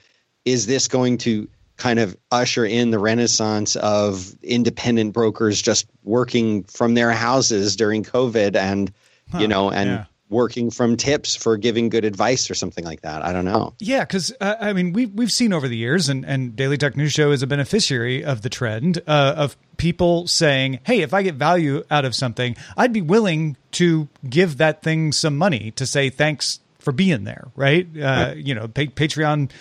is 0.45 0.67
this 0.67 0.87
going 0.87 1.17
to 1.17 1.49
kind 1.77 1.99
of 1.99 2.17
usher 2.31 2.65
in 2.65 2.91
the 2.91 2.99
renaissance 2.99 3.75
of 3.75 4.33
independent 4.41 5.13
brokers 5.13 5.61
just 5.61 5.87
working 6.03 6.63
from 6.63 6.93
their 6.95 7.11
houses 7.11 7.75
during 7.75 8.03
covid 8.03 8.55
and 8.55 8.91
huh, 9.31 9.39
you 9.39 9.47
know 9.47 9.69
and 9.69 9.89
yeah 9.89 10.05
working 10.29 10.69
from 10.69 10.97
tips 10.97 11.35
for 11.35 11.57
giving 11.57 11.89
good 11.89 12.03
advice 12.03 12.49
or 12.51 12.55
something 12.55 12.83
like 12.83 13.01
that. 13.01 13.23
I 13.23 13.31
don't 13.31 13.45
know. 13.45 13.73
Yeah, 13.79 14.01
because 14.01 14.33
uh, 14.41 14.55
I 14.59 14.73
mean, 14.73 14.93
we've 14.93 15.11
we've 15.13 15.31
seen 15.31 15.53
over 15.53 15.67
the 15.67 15.77
years, 15.77 16.09
and 16.09 16.25
and 16.25 16.55
Daily 16.55 16.77
Tech 16.77 16.95
News 16.95 17.13
Show 17.13 17.31
is 17.31 17.41
a 17.43 17.47
beneficiary 17.47 18.23
of 18.23 18.41
the 18.41 18.49
trend 18.49 19.01
uh, 19.07 19.33
of 19.37 19.57
people 19.77 20.27
saying, 20.27 20.79
"Hey, 20.85 21.01
if 21.01 21.13
I 21.13 21.21
get 21.21 21.35
value 21.35 21.83
out 21.89 22.05
of 22.05 22.15
something, 22.15 22.55
I'd 22.75 22.93
be 22.93 23.01
willing 23.01 23.57
to 23.73 24.07
give 24.29 24.57
that 24.57 24.81
thing 24.83 25.11
some 25.11 25.37
money 25.37 25.71
to 25.71 25.85
say 25.85 26.09
thanks 26.09 26.59
for 26.79 26.91
being 26.91 27.23
there." 27.23 27.47
Right? 27.55 27.87
Uh, 27.95 27.99
right. 28.01 28.37
You 28.37 28.55
know, 28.55 28.67
pa- 28.67 28.81
Patreon 28.81 29.51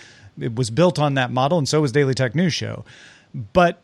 it 0.40 0.54
was 0.54 0.70
built 0.70 0.98
on 0.98 1.14
that 1.14 1.30
model, 1.30 1.58
and 1.58 1.68
so 1.68 1.80
was 1.80 1.92
Daily 1.92 2.14
Tech 2.14 2.34
News 2.34 2.54
Show. 2.54 2.84
But 3.52 3.80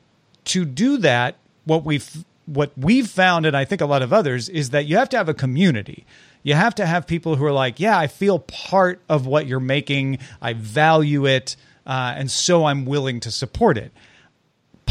to 0.47 0.64
do 0.64 0.97
that, 0.99 1.37
what 1.64 1.85
we've 1.85 2.25
what 2.47 2.73
we've 2.76 3.09
found, 3.09 3.47
and 3.47 3.56
I 3.56 3.64
think 3.64 3.80
a 3.80 3.87
lot 3.87 4.02
of 4.02 4.12
others, 4.12 4.49
is 4.49 4.71
that 4.71 4.87
you 4.87 4.97
have 4.97 5.09
to 5.11 5.16
have 5.16 5.28
a 5.28 5.35
community 5.35 6.04
you 6.42 6.54
have 6.54 6.75
to 6.76 6.87
have 6.87 7.06
people 7.06 7.37
who 7.37 7.44
are 7.44 7.52
like, 7.52 7.78
yeah, 7.78 7.99
I 7.99 8.06
feel 8.06 8.38
part 8.40 9.00
of 9.09 9.26
what 9.26 9.47
you're 9.47 9.61
making. 9.61 10.18
I 10.40 10.54
value 10.54 11.26
it. 11.26 11.56
Uh, 11.87 12.14
and 12.16 12.30
so 12.30 12.64
I'm 12.64 12.85
willing 12.85 13.21
to 13.21 13.30
support 13.30 13.78
it. 13.78 13.92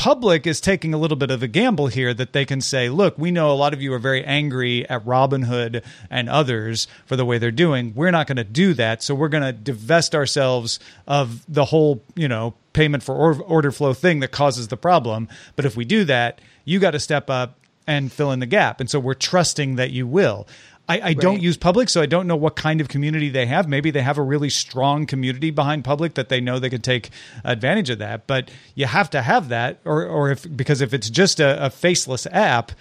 Public 0.02 0.48
is 0.48 0.60
taking 0.60 0.96
a 0.96 0.98
little 0.98 1.16
bit 1.16 1.30
of 1.30 1.44
a 1.44 1.48
gamble 1.48 1.86
here 1.86 2.12
that 2.12 2.34
they 2.34 2.44
can 2.44 2.60
say, 2.60 2.90
look, 2.90 3.16
we 3.20 3.30
know 3.30 3.52
a 3.52 3.54
lot 3.54 3.72
of 3.72 3.84
you 3.84 3.94
are 3.94 4.00
very 4.00 4.26
angry 4.26 4.90
at 4.90 5.06
Robinhood 5.06 5.84
and 6.10 6.28
others 6.28 6.88
for 7.06 7.16
the 7.16 7.24
way 7.24 7.38
they're 7.38 7.52
doing. 7.52 7.94
We're 7.94 8.10
not 8.10 8.26
going 8.26 8.38
to 8.38 8.44
do 8.44 8.74
that. 8.74 9.04
So 9.04 9.14
we're 9.14 9.30
going 9.30 9.44
to 9.44 9.52
divest 9.54 10.16
ourselves 10.16 10.80
of 11.06 11.46
the 11.48 11.66
whole, 11.66 12.04
you 12.16 12.28
know, 12.28 12.56
payment 12.74 13.04
for 13.04 13.44
order 13.44 13.72
flow 13.72 13.94
thing 13.94 14.22
that 14.22 14.32
causes 14.32 14.70
the 14.70 14.76
problem. 14.76 15.30
But 15.56 15.66
if 15.66 15.78
we 15.78 15.86
do 15.86 16.04
that, 16.06 16.42
you 16.66 16.80
got 16.80 16.92
to 16.92 17.00
step 17.00 17.30
up 17.30 17.60
and 17.86 18.12
fill 18.12 18.32
in 18.32 18.40
the 18.40 18.48
gap. 18.48 18.80
And 18.80 18.90
so 18.90 19.00
we're 19.00 19.14
trusting 19.14 19.76
that 19.76 19.92
you 19.92 20.08
will. 20.08 20.48
I, 20.92 20.98
I 20.98 21.02
right. 21.02 21.18
don't 21.18 21.42
use 21.42 21.56
public, 21.56 21.88
so 21.88 22.02
I 22.02 22.06
don't 22.06 22.28
know 22.28 22.36
what 22.36 22.58
kind 22.58 22.82
of 22.82 22.90
community 22.90 23.30
they 23.30 23.46
have. 23.46 23.70
Maybe 23.70 23.92
they 23.92 24.02
have 24.02 24.18
a 24.18 24.22
really 24.22 24.50
strong 24.50 25.06
community 25.06 25.50
behind 25.50 25.86
public 25.86 26.16
that 26.16 26.28
they 26.28 26.42
know 26.42 26.60
they 26.60 26.70
can 26.70 26.82
take 26.82 27.12
advantage 27.46 27.90
of 27.90 28.00
that. 28.00 28.28
But 28.28 28.52
you 28.76 28.88
have 28.88 29.10
to 29.12 29.22
have 29.22 29.48
that, 29.50 29.80
or 29.86 30.06
or 30.06 30.32
if 30.32 30.46
because 30.56 30.82
if 30.82 30.94
it's 30.94 31.10
just 31.10 31.40
a, 31.40 31.66
a 31.66 31.70
faceless 31.70 32.28
app, 32.28 32.74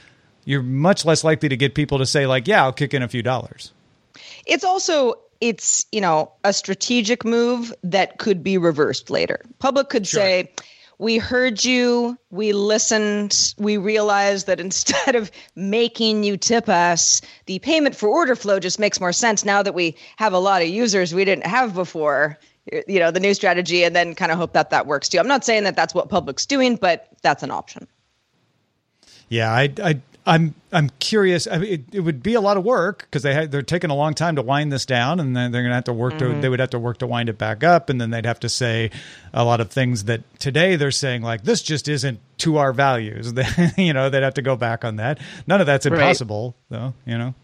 you're 0.44 0.62
much 0.62 1.04
less 1.04 1.22
likely 1.22 1.48
to 1.48 1.56
get 1.56 1.76
people 1.76 1.98
to 1.98 2.06
say 2.06 2.26
like, 2.26 2.48
"Yeah, 2.48 2.64
I'll 2.64 2.72
kick 2.72 2.94
in 2.94 3.02
a 3.02 3.08
few 3.08 3.22
dollars." 3.22 3.70
It's 4.44 4.64
also 4.64 5.14
it's 5.40 5.86
you 5.92 6.00
know 6.00 6.32
a 6.42 6.52
strategic 6.52 7.24
move 7.24 7.72
that 7.84 8.18
could 8.18 8.42
be 8.42 8.58
reversed 8.58 9.08
later. 9.08 9.40
Public 9.60 9.88
could 9.88 10.06
sure. 10.06 10.20
say 10.20 10.50
we 11.00 11.16
heard 11.16 11.64
you, 11.64 12.18
we 12.30 12.52
listened, 12.52 13.54
we 13.56 13.78
realized 13.78 14.46
that 14.46 14.60
instead 14.68 15.16
of 15.16 15.30
making 15.56 16.22
you 16.22 16.36
tip 16.36 16.68
us, 16.68 17.22
the 17.46 17.58
payment 17.60 17.96
for 17.96 18.08
order 18.08 18.36
flow 18.36 18.60
just 18.60 18.78
makes 18.78 19.00
more 19.00 19.12
sense 19.12 19.44
now 19.44 19.62
that 19.62 19.74
we 19.74 19.96
have 20.16 20.34
a 20.34 20.38
lot 20.38 20.60
of 20.60 20.68
users 20.68 21.14
we 21.14 21.24
didn't 21.24 21.46
have 21.46 21.74
before. 21.74 22.38
You 22.86 23.00
know, 23.00 23.10
the 23.10 23.18
new 23.18 23.32
strategy, 23.32 23.82
and 23.82 23.96
then 23.96 24.14
kind 24.14 24.30
of 24.30 24.36
hope 24.36 24.52
that 24.52 24.68
that 24.70 24.86
works 24.86 25.08
too. 25.08 25.18
I'm 25.18 25.26
not 25.26 25.44
saying 25.44 25.64
that 25.64 25.74
that's 25.74 25.94
what 25.94 26.10
public's 26.10 26.44
doing, 26.44 26.76
but 26.76 27.08
that's 27.22 27.42
an 27.42 27.50
option. 27.50 27.88
Yeah, 29.30 29.50
I, 29.50 29.72
I 29.82 30.00
I'm 30.26 30.54
I'm 30.70 30.90
curious. 30.98 31.46
I 31.46 31.58
mean, 31.58 31.72
it, 31.72 31.94
it, 31.94 32.00
would 32.00 32.22
be 32.22 32.34
a 32.34 32.40
lot 32.40 32.56
of 32.56 32.64
work 32.64 33.00
because 33.00 33.22
they 33.22 33.46
they're 33.46 33.62
taking 33.62 33.90
a 33.90 33.94
long 33.94 34.14
time 34.14 34.36
to 34.36 34.42
wind 34.42 34.70
this 34.70 34.84
down, 34.84 35.18
and 35.18 35.34
then 35.34 35.50
they're 35.50 35.62
going 35.62 35.70
to 35.70 35.76
have 35.76 35.84
to 35.84 35.92
work 35.92 36.14
mm-hmm. 36.14 36.34
to 36.34 36.40
they 36.40 36.48
would 36.48 36.60
have 36.60 36.70
to 36.70 36.78
work 36.78 36.98
to 36.98 37.06
wind 37.06 37.28
it 37.28 37.38
back 37.38 37.64
up, 37.64 37.88
and 37.88 38.00
then 38.00 38.10
they'd 38.10 38.26
have 38.26 38.40
to 38.40 38.48
say 38.48 38.90
a 39.32 39.44
lot 39.44 39.60
of 39.60 39.70
things 39.70 40.04
that 40.04 40.22
today 40.38 40.76
they're 40.76 40.90
saying 40.90 41.22
like 41.22 41.44
this 41.44 41.62
just 41.62 41.88
isn't 41.88 42.20
to 42.38 42.58
our 42.58 42.72
values. 42.72 43.32
you 43.78 43.92
know, 43.92 44.10
they'd 44.10 44.22
have 44.22 44.34
to 44.34 44.42
go 44.42 44.56
back 44.56 44.84
on 44.84 44.96
that. 44.96 45.18
None 45.46 45.60
of 45.60 45.66
that's 45.66 45.86
impossible, 45.86 46.54
right. 46.70 46.78
though. 46.78 46.94
You 47.06 47.18
know. 47.18 47.34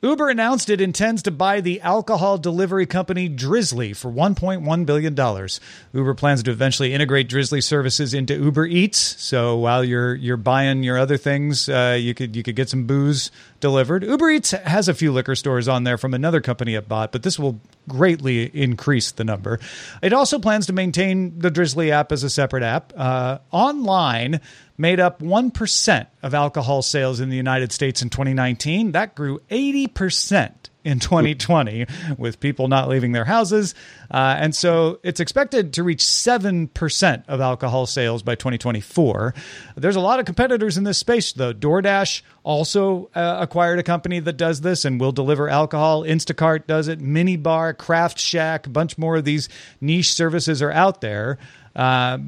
Uber 0.00 0.28
announced 0.28 0.70
it 0.70 0.80
intends 0.80 1.22
to 1.24 1.32
buy 1.32 1.60
the 1.60 1.80
alcohol 1.80 2.38
delivery 2.38 2.86
company 2.86 3.28
Drizly 3.28 3.96
for 3.96 4.12
$1.1 4.12 4.86
billion. 4.86 5.48
Uber 5.92 6.14
plans 6.14 6.44
to 6.44 6.52
eventually 6.52 6.94
integrate 6.94 7.28
Drizly 7.28 7.60
services 7.60 8.14
into 8.14 8.34
Uber 8.36 8.66
Eats. 8.66 8.98
So 8.98 9.56
while 9.56 9.82
you're 9.82 10.14
you're 10.14 10.36
buying 10.36 10.84
your 10.84 10.98
other 10.98 11.16
things, 11.16 11.68
uh, 11.68 11.98
you 11.98 12.14
could 12.14 12.36
you 12.36 12.44
could 12.44 12.54
get 12.54 12.68
some 12.68 12.86
booze 12.86 13.32
delivered. 13.58 14.04
Uber 14.04 14.30
Eats 14.30 14.52
has 14.52 14.88
a 14.88 14.94
few 14.94 15.10
liquor 15.10 15.34
stores 15.34 15.66
on 15.66 15.82
there 15.82 15.98
from 15.98 16.14
another 16.14 16.40
company 16.40 16.76
it 16.76 16.88
bought, 16.88 17.10
but 17.10 17.24
this 17.24 17.36
will 17.36 17.60
greatly 17.88 18.44
increase 18.54 19.10
the 19.10 19.24
number. 19.24 19.58
It 20.00 20.12
also 20.12 20.38
plans 20.38 20.66
to 20.66 20.72
maintain 20.72 21.36
the 21.40 21.50
Drizly 21.50 21.90
app 21.90 22.12
as 22.12 22.22
a 22.22 22.30
separate 22.30 22.62
app. 22.62 22.92
Uh, 22.96 23.38
online 23.50 24.40
made 24.78 25.00
up 25.00 25.20
1% 25.20 26.06
of 26.22 26.34
alcohol 26.34 26.82
sales 26.82 27.20
in 27.20 27.28
the 27.28 27.36
United 27.36 27.72
States 27.72 28.00
in 28.00 28.08
2019. 28.08 28.92
That 28.92 29.14
grew 29.14 29.40
80% 29.50 30.54
in 30.84 31.00
2020 31.00 31.86
with 32.16 32.40
people 32.40 32.68
not 32.68 32.88
leaving 32.88 33.12
their 33.12 33.24
houses. 33.26 33.74
Uh, 34.10 34.36
and 34.38 34.54
so 34.56 34.98
it's 35.02 35.20
expected 35.20 35.74
to 35.74 35.82
reach 35.82 36.00
7% 36.00 37.24
of 37.28 37.40
alcohol 37.40 37.86
sales 37.86 38.22
by 38.22 38.34
2024. 38.34 39.34
There's 39.76 39.96
a 39.96 40.00
lot 40.00 40.18
of 40.18 40.24
competitors 40.24 40.78
in 40.78 40.84
this 40.84 40.96
space, 40.96 41.32
though. 41.32 41.52
DoorDash 41.52 42.22
also 42.42 43.10
uh, 43.14 43.38
acquired 43.40 43.78
a 43.78 43.82
company 43.82 44.20
that 44.20 44.38
does 44.38 44.62
this 44.62 44.84
and 44.84 44.98
will 44.98 45.12
deliver 45.12 45.48
alcohol. 45.48 46.04
Instacart 46.04 46.66
does 46.66 46.88
it, 46.88 47.00
Minibar, 47.00 47.74
Craftshack, 47.74 48.66
a 48.66 48.70
bunch 48.70 48.96
more 48.96 49.16
of 49.16 49.24
these 49.24 49.48
niche 49.80 50.14
services 50.14 50.62
are 50.62 50.72
out 50.72 51.02
there. 51.02 51.38
Uh, 51.76 52.18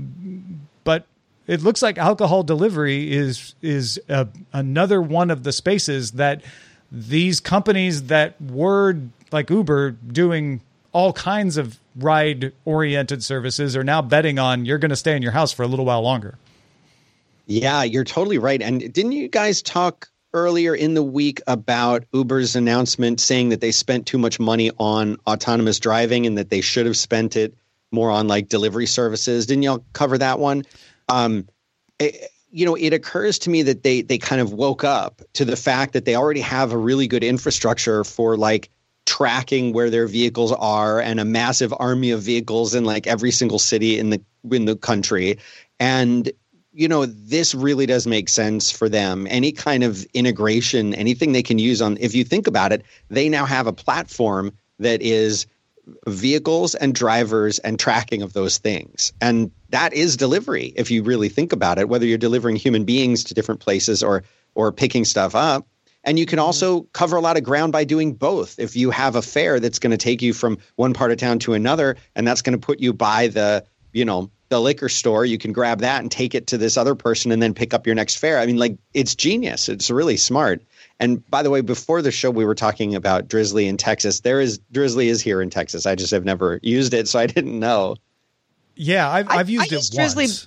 but 0.85 1.07
it 1.50 1.62
looks 1.62 1.83
like 1.83 1.99
alcohol 1.99 2.45
delivery 2.45 3.12
is 3.12 3.57
is 3.61 4.00
a, 4.09 4.28
another 4.52 5.02
one 5.02 5.33
of 5.33 5.42
the 5.42 5.52
spaces 5.52 6.12
that 6.12 6.42
these 6.92 7.40
companies 7.40 8.04
that 8.04 8.40
were 8.40 8.97
like 9.33 9.50
Uber 9.50 9.90
doing 9.90 10.61
all 10.92 11.12
kinds 11.12 11.57
of 11.57 11.78
ride 11.97 12.52
oriented 12.64 13.25
services 13.25 13.76
are 13.76 13.83
now 13.83 14.00
betting 14.00 14.38
on 14.38 14.64
you're 14.64 14.78
going 14.78 14.90
to 14.90 14.97
stay 14.97 15.16
in 15.16 15.23
your 15.23 15.33
house 15.33 15.52
for 15.52 15.64
a 15.64 15.66
little 15.66 15.85
while 15.85 16.02
longer. 16.02 16.38
Yeah, 17.47 17.83
you're 17.83 18.04
totally 18.04 18.38
right. 18.38 18.62
And 18.62 18.92
didn't 18.92 19.12
you 19.12 19.26
guys 19.26 19.61
talk 19.61 20.09
earlier 20.33 20.73
in 20.73 20.95
the 20.95 21.02
week 21.02 21.40
about 21.49 22.04
Uber's 22.12 22.54
announcement 22.54 23.19
saying 23.21 23.49
that 23.49 23.61
they 23.61 23.73
spent 23.73 24.07
too 24.07 24.19
much 24.19 24.38
money 24.38 24.71
on 24.78 25.16
autonomous 25.26 25.80
driving 25.80 26.26
and 26.26 26.38
that 26.38 26.50
they 26.50 26.61
should 26.61 26.87
have 26.87 26.97
spent 26.97 27.35
it 27.35 27.52
more 27.90 28.09
on 28.12 28.28
like 28.28 28.49
delivery 28.49 28.87
services? 28.87 29.47
Didn't 29.47 29.64
y'all 29.64 29.85
cover 29.95 30.16
that 30.19 30.38
one? 30.38 30.62
Um, 31.11 31.49
it, 31.99 32.31
you 32.50 32.67
know, 32.67 32.75
it 32.75 32.93
occurs 32.93 33.38
to 33.40 33.50
me 33.50 33.62
that 33.62 33.83
they 33.83 34.02
they 34.02 34.19
kind 34.19 34.40
of 34.40 34.52
woke 34.52 34.85
up 34.85 35.23
to 35.35 35.45
the 35.45 35.57
fact 35.57 35.93
that 35.93 36.05
they 36.05 36.17
already 36.17 36.40
have 36.40 36.73
a 36.73 36.76
really 36.76 37.07
good 37.07 37.25
infrastructure 37.25 38.05
for 38.05 38.37
like 38.37 38.71
tracking 39.07 39.73
where 39.73 39.90
their 39.90 40.07
vehicles 40.07 40.52
are 40.52 41.00
and 41.00 41.21
a 41.21 41.25
massive 41.25 41.75
army 41.79 42.11
of 42.11 42.23
vehicles 42.23 42.75
in 42.75 42.85
like 42.85 43.07
every 43.07 43.31
single 43.31 43.59
city 43.59 43.99
in 43.99 44.11
the 44.11 44.21
in 44.50 44.64
the 44.64 44.76
country. 44.76 45.38
And 45.79 46.31
you 46.73 46.88
know 46.88 47.07
this 47.07 47.55
really 47.55 47.87
does 47.87 48.07
make 48.07 48.29
sense 48.29 48.71
for 48.71 48.88
them. 48.88 49.26
Any 49.31 49.52
kind 49.52 49.85
of 49.85 50.05
integration 50.14 50.95
anything 50.95 51.33
they 51.33 51.43
can 51.43 51.59
use 51.59 51.81
on 51.81 51.97
if 52.00 52.14
you 52.14 52.25
think 52.25 52.47
about 52.47 52.73
it 52.73 52.83
they 53.09 53.29
now 53.29 53.45
have 53.45 53.67
a 53.67 53.73
platform 53.73 54.52
that 54.79 55.02
is 55.02 55.47
vehicles 56.06 56.75
and 56.75 56.94
drivers 56.94 57.59
and 57.61 57.78
tracking 57.78 58.23
of 58.23 58.32
those 58.32 58.59
things. 58.59 59.12
And 59.20 59.50
that 59.70 59.92
is 59.92 60.16
delivery 60.16 60.73
if 60.76 60.90
you 60.90 61.02
really 61.02 61.28
think 61.28 61.52
about 61.52 61.78
it, 61.78 61.88
whether 61.88 62.06
you're 62.06 62.18
delivering 62.18 62.56
human 62.56 62.85
beings 62.85 63.25
to 63.25 63.35
different 63.35 63.61
places 63.61 64.02
or 64.02 64.23
or 64.54 64.73
picking 64.73 65.04
stuff 65.04 65.35
up. 65.35 65.66
And 66.04 66.18
you 66.18 66.26
can 66.26 66.38
mm-hmm. 66.38 66.47
also 66.47 66.82
cover 66.92 67.16
a 67.16 67.20
lot 67.20 67.37
of 67.37 67.44
ground 67.44 67.73
by 67.73 67.85
doing 67.85 68.14
both. 68.14 68.59
If 68.59 68.75
you 68.75 68.90
have 68.90 69.16
a 69.16 69.23
fare 69.23 69.61
that's 69.61 69.78
going 69.78 69.90
to 69.90 69.97
take 69.97 70.23
you 70.23 70.32
from 70.32 70.59
one 70.76 70.94
part 70.94 71.12
of 71.12 71.18
town 71.18 71.38
to 71.40 71.54
another, 71.54 71.97
and 72.16 72.26
that's 72.26 72.42
going 72.42 72.59
to 72.59 72.66
put 72.66 72.80
you 72.80 72.92
by 72.92 73.28
the, 73.28 73.64
you 73.92 74.04
know, 74.04 74.30
the 74.49 74.61
liquor 74.61 74.88
store, 74.88 75.25
you 75.25 75.38
can 75.38 75.52
grab 75.52 75.80
that 75.80 76.00
and 76.00 76.11
take 76.11 76.35
it 76.35 76.47
to 76.49 76.59
this 76.59 76.76
other 76.76 76.94
person 76.94 77.30
and 77.30 77.40
then 77.40 77.54
pick 77.54 77.73
up 77.73 77.87
your 77.87 77.94
next 77.94 78.16
fare. 78.16 78.38
I 78.38 78.47
mean, 78.47 78.56
like 78.56 78.76
it's 78.94 79.14
genius. 79.14 79.68
It's 79.68 79.90
really 79.90 80.16
smart. 80.16 80.62
And 81.00 81.28
by 81.30 81.42
the 81.42 81.49
way, 81.49 81.62
before 81.62 82.02
the 82.02 82.12
show, 82.12 82.30
we 82.30 82.45
were 82.45 82.54
talking 82.54 82.95
about 82.95 83.26
Drizly 83.26 83.66
in 83.66 83.78
Texas. 83.78 84.21
There 84.21 84.38
is 84.38 84.61
Drizly 84.73 85.07
is 85.07 85.23
here 85.23 85.40
in 85.40 85.49
Texas. 85.49 85.87
I 85.87 85.95
just 85.95 86.11
have 86.11 86.26
never 86.26 86.61
used 86.62 86.92
it, 86.92 87.09
so 87.09 87.19
I 87.19 87.26
didn't 87.26 87.59
know. 87.59 87.97
Yeah, 88.76 89.11
I've, 89.11 89.28
I've 89.30 89.50
used 89.50 89.73
I, 89.73 89.76
I 89.76 89.78
it 89.78 89.83
Drizly, 89.83 90.16
once. 90.16 90.47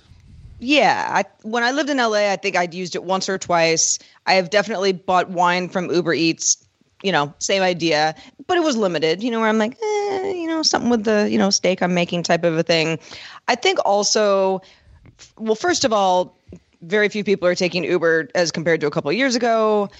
Yeah, 0.60 1.08
I, 1.10 1.24
when 1.42 1.64
I 1.64 1.72
lived 1.72 1.90
in 1.90 1.96
LA, 1.96 2.30
I 2.30 2.36
think 2.36 2.56
I'd 2.56 2.72
used 2.72 2.94
it 2.94 3.02
once 3.02 3.28
or 3.28 3.36
twice. 3.36 3.98
I 4.26 4.34
have 4.34 4.48
definitely 4.48 4.92
bought 4.92 5.28
wine 5.28 5.68
from 5.68 5.90
Uber 5.90 6.14
Eats. 6.14 6.64
You 7.02 7.12
know, 7.12 7.34
same 7.38 7.62
idea, 7.62 8.14
but 8.46 8.56
it 8.56 8.62
was 8.62 8.76
limited. 8.76 9.22
You 9.22 9.30
know, 9.32 9.40
where 9.40 9.48
I'm 9.48 9.58
like, 9.58 9.72
eh, 9.72 10.32
you 10.32 10.46
know, 10.46 10.62
something 10.62 10.88
with 10.88 11.04
the 11.04 11.28
you 11.30 11.36
know 11.36 11.50
steak 11.50 11.82
I'm 11.82 11.92
making 11.92 12.22
type 12.22 12.44
of 12.44 12.56
a 12.56 12.62
thing. 12.62 12.98
I 13.48 13.56
think 13.56 13.78
also, 13.84 14.62
well, 15.36 15.56
first 15.56 15.84
of 15.84 15.92
all, 15.92 16.38
very 16.80 17.08
few 17.08 17.24
people 17.24 17.46
are 17.48 17.54
taking 17.56 17.84
Uber 17.84 18.30
as 18.34 18.52
compared 18.52 18.80
to 18.82 18.86
a 18.86 18.90
couple 18.90 19.12
years 19.12 19.34
ago 19.34 19.90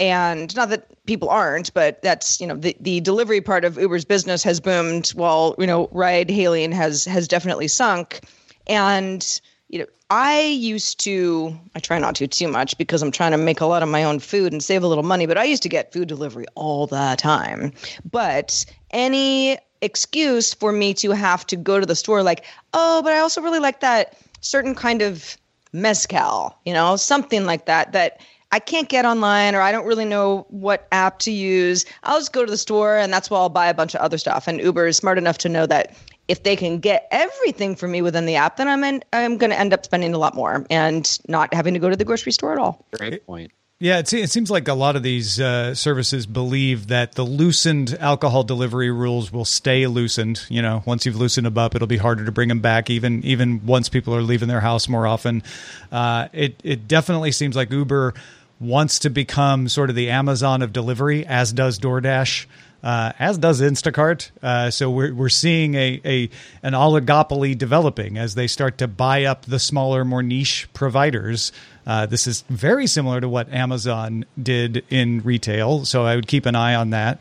and 0.00 0.56
not 0.56 0.70
that 0.70 0.86
people 1.04 1.28
aren't 1.28 1.72
but 1.74 2.02
that's 2.02 2.40
you 2.40 2.46
know 2.46 2.56
the, 2.56 2.76
the 2.80 3.00
delivery 3.00 3.40
part 3.40 3.64
of 3.64 3.76
uber's 3.76 4.04
business 4.04 4.42
has 4.42 4.58
boomed 4.58 5.10
while 5.10 5.54
you 5.58 5.66
know 5.66 5.88
ride 5.92 6.30
hailing 6.30 6.72
has 6.72 7.04
has 7.04 7.28
definitely 7.28 7.68
sunk. 7.68 8.20
And 8.66 9.40
you 9.68 9.78
know 9.78 9.86
i 10.08 10.40
used 10.40 10.98
to 11.00 11.56
i 11.76 11.78
try 11.78 11.98
not 11.98 12.14
to 12.16 12.26
too 12.26 12.48
much 12.48 12.76
because 12.78 13.02
i'm 13.02 13.12
trying 13.12 13.32
to 13.32 13.38
make 13.38 13.60
a 13.60 13.66
lot 13.66 13.82
of 13.82 13.88
my 13.88 14.02
own 14.02 14.18
food 14.18 14.52
and 14.52 14.62
save 14.62 14.82
a 14.82 14.86
little 14.86 15.04
money 15.04 15.26
but 15.26 15.38
i 15.38 15.44
used 15.44 15.62
to 15.62 15.68
get 15.68 15.92
food 15.92 16.08
delivery 16.08 16.46
all 16.54 16.86
the 16.86 17.14
time. 17.18 17.72
But 18.10 18.64
any 18.90 19.58
excuse 19.82 20.52
for 20.52 20.72
me 20.72 20.92
to 20.94 21.10
have 21.12 21.46
to 21.46 21.56
go 21.56 21.80
to 21.80 21.86
the 21.86 21.96
store 21.96 22.22
like 22.22 22.44
oh 22.74 23.00
but 23.02 23.12
i 23.12 23.18
also 23.18 23.40
really 23.40 23.60
like 23.60 23.80
that 23.80 24.16
certain 24.40 24.74
kind 24.74 25.02
of 25.02 25.36
mezcal 25.72 26.54
you 26.66 26.72
know 26.72 26.96
something 26.96 27.46
like 27.46 27.66
that 27.66 27.92
that 27.92 28.20
I 28.52 28.58
can't 28.58 28.88
get 28.88 29.04
online 29.04 29.54
or 29.54 29.60
I 29.60 29.72
don't 29.72 29.86
really 29.86 30.04
know 30.04 30.46
what 30.48 30.88
app 30.92 31.20
to 31.20 31.30
use. 31.30 31.84
I'll 32.02 32.18
just 32.18 32.32
go 32.32 32.44
to 32.44 32.50
the 32.50 32.58
store 32.58 32.96
and 32.96 33.12
that's 33.12 33.30
where 33.30 33.38
I'll 33.38 33.48
buy 33.48 33.68
a 33.68 33.74
bunch 33.74 33.94
of 33.94 34.00
other 34.00 34.18
stuff. 34.18 34.48
And 34.48 34.60
Uber 34.60 34.86
is 34.88 34.96
smart 34.96 35.18
enough 35.18 35.38
to 35.38 35.48
know 35.48 35.66
that 35.66 35.96
if 36.28 36.42
they 36.42 36.56
can 36.56 36.78
get 36.78 37.08
everything 37.10 37.74
for 37.74 37.88
me 37.88 38.02
within 38.02 38.26
the 38.26 38.36
app, 38.36 38.56
then 38.56 38.68
I'm 38.68 38.84
in, 38.84 39.02
I'm 39.12 39.36
going 39.36 39.50
to 39.50 39.58
end 39.58 39.72
up 39.72 39.84
spending 39.84 40.14
a 40.14 40.18
lot 40.18 40.34
more 40.34 40.64
and 40.70 41.18
not 41.28 41.52
having 41.52 41.74
to 41.74 41.80
go 41.80 41.90
to 41.90 41.96
the 41.96 42.04
grocery 42.04 42.32
store 42.32 42.52
at 42.52 42.58
all. 42.58 42.84
Great 42.92 43.26
point. 43.26 43.52
Yeah, 43.82 43.98
it, 43.98 44.12
it 44.12 44.30
seems 44.30 44.50
like 44.50 44.68
a 44.68 44.74
lot 44.74 44.94
of 44.94 45.02
these 45.02 45.40
uh, 45.40 45.74
services 45.74 46.26
believe 46.26 46.88
that 46.88 47.12
the 47.12 47.24
loosened 47.24 47.96
alcohol 47.98 48.44
delivery 48.44 48.90
rules 48.90 49.32
will 49.32 49.46
stay 49.46 49.86
loosened. 49.86 50.44
You 50.50 50.60
know, 50.60 50.82
once 50.84 51.06
you've 51.06 51.16
loosened 51.16 51.46
them 51.46 51.56
up, 51.56 51.74
it'll 51.74 51.88
be 51.88 51.96
harder 51.96 52.26
to 52.26 52.30
bring 52.30 52.48
them 52.50 52.60
back, 52.60 52.90
even 52.90 53.24
even 53.24 53.64
once 53.64 53.88
people 53.88 54.14
are 54.14 54.20
leaving 54.20 54.48
their 54.48 54.60
house 54.60 54.86
more 54.86 55.06
often. 55.06 55.42
Uh, 55.90 56.28
it 56.34 56.60
it 56.62 56.88
definitely 56.88 57.32
seems 57.32 57.56
like 57.56 57.70
Uber 57.70 58.12
wants 58.60 59.00
to 59.00 59.10
become 59.10 59.68
sort 59.68 59.90
of 59.90 59.96
the 59.96 60.10
Amazon 60.10 60.62
of 60.62 60.72
delivery, 60.72 61.26
as 61.26 61.52
does 61.52 61.78
DoorDash. 61.78 62.46
Uh, 62.82 63.12
as 63.18 63.36
does 63.36 63.60
Instacart. 63.60 64.30
Uh, 64.42 64.70
so 64.70 64.90
we're 64.90 65.12
we're 65.12 65.28
seeing 65.28 65.74
a, 65.74 66.00
a 66.02 66.30
an 66.62 66.72
oligopoly 66.72 67.56
developing 67.56 68.16
as 68.16 68.34
they 68.34 68.46
start 68.46 68.78
to 68.78 68.88
buy 68.88 69.24
up 69.24 69.44
the 69.44 69.58
smaller, 69.58 70.02
more 70.02 70.22
niche 70.22 70.66
providers. 70.72 71.52
Uh, 71.86 72.06
this 72.06 72.26
is 72.26 72.42
very 72.48 72.86
similar 72.86 73.20
to 73.20 73.28
what 73.28 73.52
Amazon 73.52 74.24
did 74.42 74.82
in 74.88 75.20
retail. 75.20 75.84
So 75.84 76.06
I 76.06 76.16
would 76.16 76.26
keep 76.26 76.46
an 76.46 76.54
eye 76.54 76.74
on 76.74 76.90
that. 76.90 77.20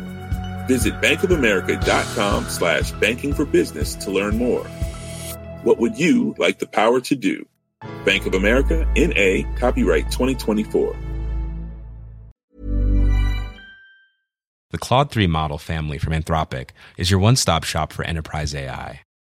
Visit 0.68 0.94
bankofamerica.com 1.01 2.44
slash 2.49 2.92
banking 2.92 3.35
for 3.35 3.44
business 3.44 3.94
to 3.96 4.11
learn 4.11 4.38
more. 4.38 4.64
What 5.62 5.79
would 5.79 5.99
you 5.99 6.35
like 6.38 6.59
the 6.59 6.66
power 6.66 7.01
to 7.01 7.16
do? 7.16 7.46
Bank 8.05 8.27
of 8.27 8.35
America, 8.35 8.87
N.A., 8.96 9.44
copyright 9.59 10.11
2024. 10.11 10.96
The 14.70 14.79
Claude 14.79 15.11
3 15.11 15.27
model 15.27 15.59
family 15.59 15.99
from 15.99 16.12
Anthropic 16.12 16.70
is 16.96 17.11
your 17.11 17.20
one 17.20 17.37
stop 17.37 17.64
shop 17.64 17.92
for 17.92 18.05
enterprise 18.05 18.55
AI. 18.55 19.06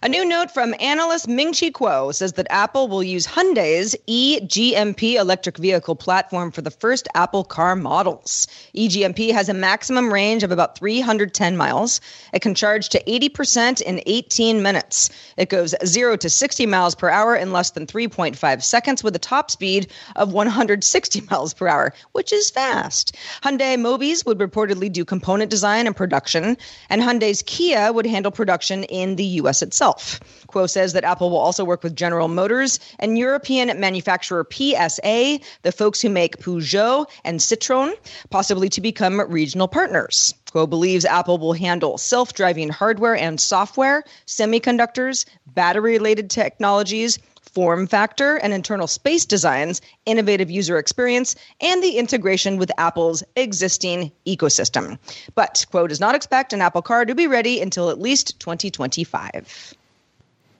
A 0.00 0.08
new 0.08 0.24
note 0.24 0.50
from 0.50 0.74
analyst 0.78 1.26
Ming-Chi 1.26 1.70
Kuo 1.70 2.14
says 2.14 2.34
that 2.34 2.46
Apple 2.50 2.86
will 2.88 3.02
use 3.02 3.26
Hyundai's 3.26 3.96
eGMP 4.08 5.14
electric 5.14 5.58
vehicle 5.58 5.96
platform 5.96 6.52
for 6.52 6.62
the 6.62 6.70
first 6.70 7.08
Apple 7.14 7.44
car 7.44 7.74
models. 7.74 8.46
eGMP 8.74 9.32
has 9.32 9.48
a 9.48 9.54
maximum 9.54 10.12
range 10.12 10.42
of 10.42 10.50
about 10.50 10.78
310 10.78 11.56
miles. 11.56 12.00
It 12.32 12.42
can 12.42 12.54
charge 12.54 12.90
to 12.90 13.02
80% 13.04 13.82
in 13.82 14.00
18 14.06 14.62
minutes. 14.62 15.10
It 15.36 15.48
goes 15.48 15.74
0 15.84 16.16
to 16.18 16.30
60 16.30 16.66
miles 16.66 16.94
per 16.94 17.08
hour 17.08 17.34
in 17.34 17.52
less 17.52 17.70
than 17.70 17.86
3.5 17.86 18.62
seconds 18.62 19.02
with 19.02 19.16
a 19.16 19.20
top 19.20 19.50
speed 19.50 19.90
of 20.16 20.32
160 20.32 21.20
miles 21.30 21.54
per 21.54 21.68
hour, 21.68 21.92
which 22.12 22.32
is 22.32 22.50
fast. 22.50 23.16
Hyundai 23.42 23.76
Mobis 23.76 24.24
would 24.26 24.38
reportedly 24.38 24.92
do 24.92 25.04
component 25.04 25.50
design 25.50 25.86
and 25.86 25.96
production, 25.96 26.56
and 26.88 27.02
Hyundai's 27.02 27.42
Kia 27.42 27.92
would 27.92 28.06
handle 28.06 28.30
production 28.30 28.84
in 28.84 29.16
the 29.16 29.24
U.S 29.24 29.62
itself. 29.62 29.81
Kuo 29.82 30.70
says 30.70 30.92
that 30.92 31.02
Apple 31.02 31.30
will 31.30 31.38
also 31.38 31.64
work 31.64 31.82
with 31.82 31.96
General 31.96 32.28
Motors 32.28 32.78
and 33.00 33.18
European 33.18 33.80
manufacturer 33.80 34.46
PSA, 34.48 35.40
the 35.62 35.72
folks 35.72 36.00
who 36.00 36.08
make 36.08 36.38
Peugeot 36.38 37.06
and 37.24 37.40
Citroën, 37.40 37.92
possibly 38.30 38.68
to 38.68 38.80
become 38.80 39.20
regional 39.20 39.66
partners. 39.66 40.34
Kuo 40.52 40.68
believes 40.68 41.04
Apple 41.04 41.38
will 41.38 41.54
handle 41.54 41.98
self 41.98 42.32
driving 42.32 42.68
hardware 42.68 43.16
and 43.16 43.40
software, 43.40 44.04
semiconductors, 44.26 45.24
battery 45.46 45.94
related 45.94 46.30
technologies, 46.30 47.18
form 47.52 47.86
factor 47.86 48.36
and 48.36 48.52
internal 48.52 48.86
space 48.86 49.24
designs, 49.24 49.80
innovative 50.06 50.50
user 50.50 50.78
experience, 50.78 51.36
and 51.60 51.82
the 51.82 51.98
integration 51.98 52.56
with 52.56 52.70
Apple's 52.78 53.22
existing 53.36 54.10
ecosystem. 54.26 54.98
But 55.34 55.64
Kuo 55.72 55.88
does 55.88 56.00
not 56.00 56.14
expect 56.14 56.52
an 56.52 56.60
Apple 56.60 56.82
car 56.82 57.04
to 57.04 57.14
be 57.14 57.26
ready 57.26 57.60
until 57.60 57.90
at 57.90 58.00
least 58.00 58.40
2025. 58.40 59.74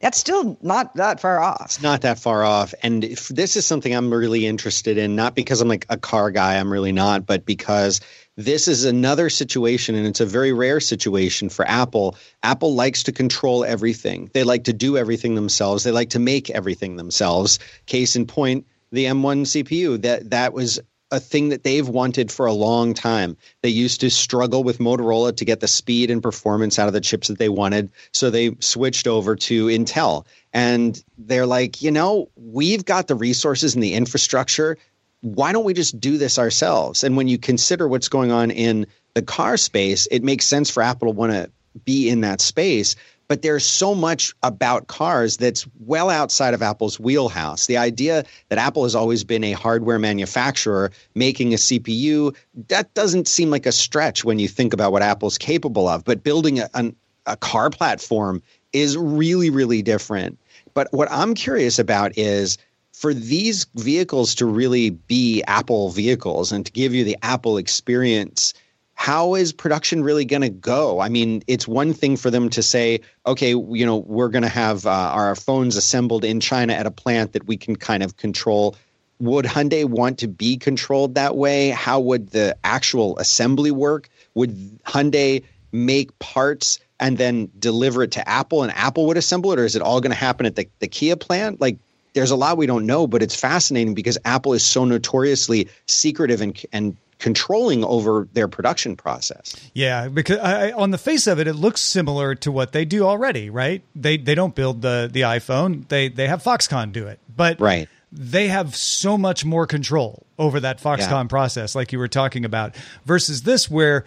That's 0.00 0.18
still 0.18 0.58
not 0.62 0.96
that 0.96 1.20
far 1.20 1.40
off. 1.40 1.62
It's 1.66 1.82
not 1.82 2.00
that 2.00 2.18
far 2.18 2.42
off. 2.42 2.74
And 2.82 3.04
this 3.30 3.56
is 3.56 3.64
something 3.64 3.94
I'm 3.94 4.12
really 4.12 4.46
interested 4.46 4.98
in, 4.98 5.14
not 5.14 5.36
because 5.36 5.60
I'm 5.60 5.68
like 5.68 5.86
a 5.90 5.96
car 5.96 6.32
guy, 6.32 6.56
I'm 6.56 6.72
really 6.72 6.90
not, 6.90 7.24
but 7.24 7.46
because 7.46 8.00
this 8.36 8.66
is 8.68 8.84
another 8.84 9.28
situation, 9.28 9.94
and 9.94 10.06
it's 10.06 10.20
a 10.20 10.26
very 10.26 10.52
rare 10.52 10.80
situation 10.80 11.48
for 11.48 11.66
Apple. 11.68 12.16
Apple 12.42 12.74
likes 12.74 13.02
to 13.04 13.12
control 13.12 13.64
everything. 13.64 14.30
They 14.32 14.44
like 14.44 14.64
to 14.64 14.72
do 14.72 14.96
everything 14.96 15.34
themselves. 15.34 15.84
They 15.84 15.92
like 15.92 16.10
to 16.10 16.18
make 16.18 16.48
everything 16.50 16.96
themselves. 16.96 17.58
Case 17.86 18.16
in 18.16 18.26
point, 18.26 18.66
the 18.90 19.04
M1 19.04 19.42
CPU. 19.42 20.00
That 20.00 20.30
that 20.30 20.54
was 20.54 20.80
a 21.10 21.20
thing 21.20 21.50
that 21.50 21.62
they've 21.62 21.86
wanted 21.86 22.32
for 22.32 22.46
a 22.46 22.54
long 22.54 22.94
time. 22.94 23.36
They 23.60 23.68
used 23.68 24.00
to 24.00 24.10
struggle 24.10 24.64
with 24.64 24.78
Motorola 24.78 25.36
to 25.36 25.44
get 25.44 25.60
the 25.60 25.68
speed 25.68 26.10
and 26.10 26.22
performance 26.22 26.78
out 26.78 26.86
of 26.86 26.94
the 26.94 27.02
chips 27.02 27.28
that 27.28 27.38
they 27.38 27.50
wanted, 27.50 27.92
so 28.12 28.30
they 28.30 28.56
switched 28.60 29.06
over 29.06 29.36
to 29.36 29.66
Intel. 29.66 30.24
And 30.54 31.02
they're 31.18 31.46
like, 31.46 31.82
you 31.82 31.90
know, 31.90 32.30
we've 32.34 32.84
got 32.86 33.08
the 33.08 33.14
resources 33.14 33.74
and 33.74 33.82
the 33.82 33.92
infrastructure 33.92 34.78
why 35.22 35.52
don't 35.52 35.64
we 35.64 35.72
just 35.72 35.98
do 35.98 36.18
this 36.18 36.38
ourselves? 36.38 37.02
And 37.02 37.16
when 37.16 37.28
you 37.28 37.38
consider 37.38 37.88
what's 37.88 38.08
going 38.08 38.30
on 38.32 38.50
in 38.50 38.86
the 39.14 39.22
car 39.22 39.56
space, 39.56 40.06
it 40.10 40.22
makes 40.22 40.44
sense 40.44 40.68
for 40.68 40.82
Apple 40.82 41.08
to 41.08 41.16
want 41.16 41.32
to 41.32 41.50
be 41.84 42.10
in 42.10 42.20
that 42.20 42.40
space. 42.40 42.96
But 43.28 43.40
there's 43.40 43.64
so 43.64 43.94
much 43.94 44.34
about 44.42 44.88
cars 44.88 45.38
that's 45.38 45.66
well 45.86 46.10
outside 46.10 46.54
of 46.54 46.60
Apple's 46.60 47.00
wheelhouse. 47.00 47.66
The 47.66 47.78
idea 47.78 48.24
that 48.48 48.58
Apple 48.58 48.82
has 48.82 48.94
always 48.94 49.24
been 49.24 49.44
a 49.44 49.52
hardware 49.52 49.98
manufacturer 49.98 50.90
making 51.14 51.54
a 51.54 51.56
CPU, 51.56 52.36
that 52.68 52.92
doesn't 52.92 53.28
seem 53.28 53.48
like 53.48 53.64
a 53.64 53.72
stretch 53.72 54.24
when 54.24 54.38
you 54.38 54.48
think 54.48 54.74
about 54.74 54.92
what 54.92 55.02
Apple's 55.02 55.38
capable 55.38 55.88
of. 55.88 56.04
But 56.04 56.24
building 56.24 56.58
a, 56.58 56.68
an, 56.74 56.94
a 57.24 57.36
car 57.36 57.70
platform 57.70 58.42
is 58.72 58.98
really, 58.98 59.50
really 59.50 59.82
different. 59.82 60.38
But 60.74 60.92
what 60.92 61.10
I'm 61.10 61.34
curious 61.34 61.78
about 61.78 62.18
is 62.18 62.58
for 63.02 63.12
these 63.12 63.66
vehicles 63.74 64.36
to 64.36 64.46
really 64.46 64.90
be 64.90 65.42
Apple 65.48 65.90
vehicles 65.90 66.52
and 66.52 66.64
to 66.64 66.70
give 66.70 66.94
you 66.94 67.02
the 67.02 67.16
Apple 67.20 67.56
experience, 67.56 68.54
how 68.94 69.34
is 69.34 69.52
production 69.52 70.04
really 70.04 70.24
going 70.24 70.42
to 70.42 70.48
go? 70.48 71.00
I 71.00 71.08
mean, 71.08 71.42
it's 71.48 71.66
one 71.66 71.94
thing 71.94 72.16
for 72.16 72.30
them 72.30 72.48
to 72.50 72.62
say, 72.62 73.00
okay, 73.26 73.56
you 73.56 73.84
know, 73.84 73.96
we're 73.96 74.28
going 74.28 74.44
to 74.44 74.48
have 74.48 74.86
uh, 74.86 74.90
our 74.90 75.34
phones 75.34 75.74
assembled 75.74 76.24
in 76.24 76.38
China 76.38 76.74
at 76.74 76.86
a 76.86 76.92
plant 76.92 77.32
that 77.32 77.44
we 77.44 77.56
can 77.56 77.74
kind 77.74 78.04
of 78.04 78.16
control. 78.16 78.76
Would 79.18 79.46
Hyundai 79.46 79.84
want 79.84 80.18
to 80.18 80.28
be 80.28 80.56
controlled 80.56 81.16
that 81.16 81.36
way? 81.36 81.70
How 81.70 81.98
would 81.98 82.30
the 82.30 82.56
actual 82.62 83.18
assembly 83.18 83.72
work? 83.72 84.10
Would 84.34 84.78
Hyundai 84.84 85.42
make 85.72 86.16
parts 86.20 86.78
and 87.00 87.18
then 87.18 87.50
deliver 87.58 88.04
it 88.04 88.12
to 88.12 88.28
Apple 88.28 88.62
and 88.62 88.70
Apple 88.76 89.06
would 89.06 89.16
assemble 89.16 89.50
it? 89.50 89.58
Or 89.58 89.64
is 89.64 89.74
it 89.74 89.82
all 89.82 90.00
going 90.00 90.12
to 90.12 90.16
happen 90.16 90.46
at 90.46 90.54
the, 90.54 90.68
the 90.78 90.86
Kia 90.86 91.16
plant? 91.16 91.60
Like, 91.60 91.78
there's 92.14 92.30
a 92.30 92.36
lot 92.36 92.56
we 92.56 92.66
don't 92.66 92.86
know, 92.86 93.06
but 93.06 93.22
it's 93.22 93.34
fascinating 93.34 93.94
because 93.94 94.18
Apple 94.24 94.52
is 94.52 94.64
so 94.64 94.84
notoriously 94.84 95.68
secretive 95.86 96.40
and 96.40 96.60
and 96.72 96.96
controlling 97.18 97.84
over 97.84 98.26
their 98.32 98.48
production 98.48 98.96
process. 98.96 99.54
Yeah, 99.74 100.08
because 100.08 100.38
I, 100.38 100.72
on 100.72 100.90
the 100.90 100.98
face 100.98 101.28
of 101.28 101.38
it, 101.38 101.46
it 101.46 101.54
looks 101.54 101.80
similar 101.80 102.34
to 102.36 102.50
what 102.50 102.72
they 102.72 102.84
do 102.84 103.04
already, 103.04 103.48
right? 103.48 103.82
They 103.94 104.16
they 104.16 104.34
don't 104.34 104.54
build 104.54 104.82
the 104.82 105.08
the 105.10 105.22
iPhone; 105.22 105.88
they 105.88 106.08
they 106.08 106.26
have 106.26 106.42
Foxconn 106.42 106.92
do 106.92 107.06
it, 107.06 107.20
but 107.34 107.60
right. 107.60 107.88
They 108.14 108.48
have 108.48 108.76
so 108.76 109.16
much 109.16 109.42
more 109.42 109.66
control 109.66 110.26
over 110.38 110.60
that 110.60 110.82
Foxconn 110.82 111.24
yeah. 111.24 111.28
process, 111.28 111.74
like 111.74 111.92
you 111.92 111.98
were 111.98 112.08
talking 112.08 112.44
about, 112.44 112.76
versus 113.06 113.40
this 113.40 113.70
where 113.70 114.04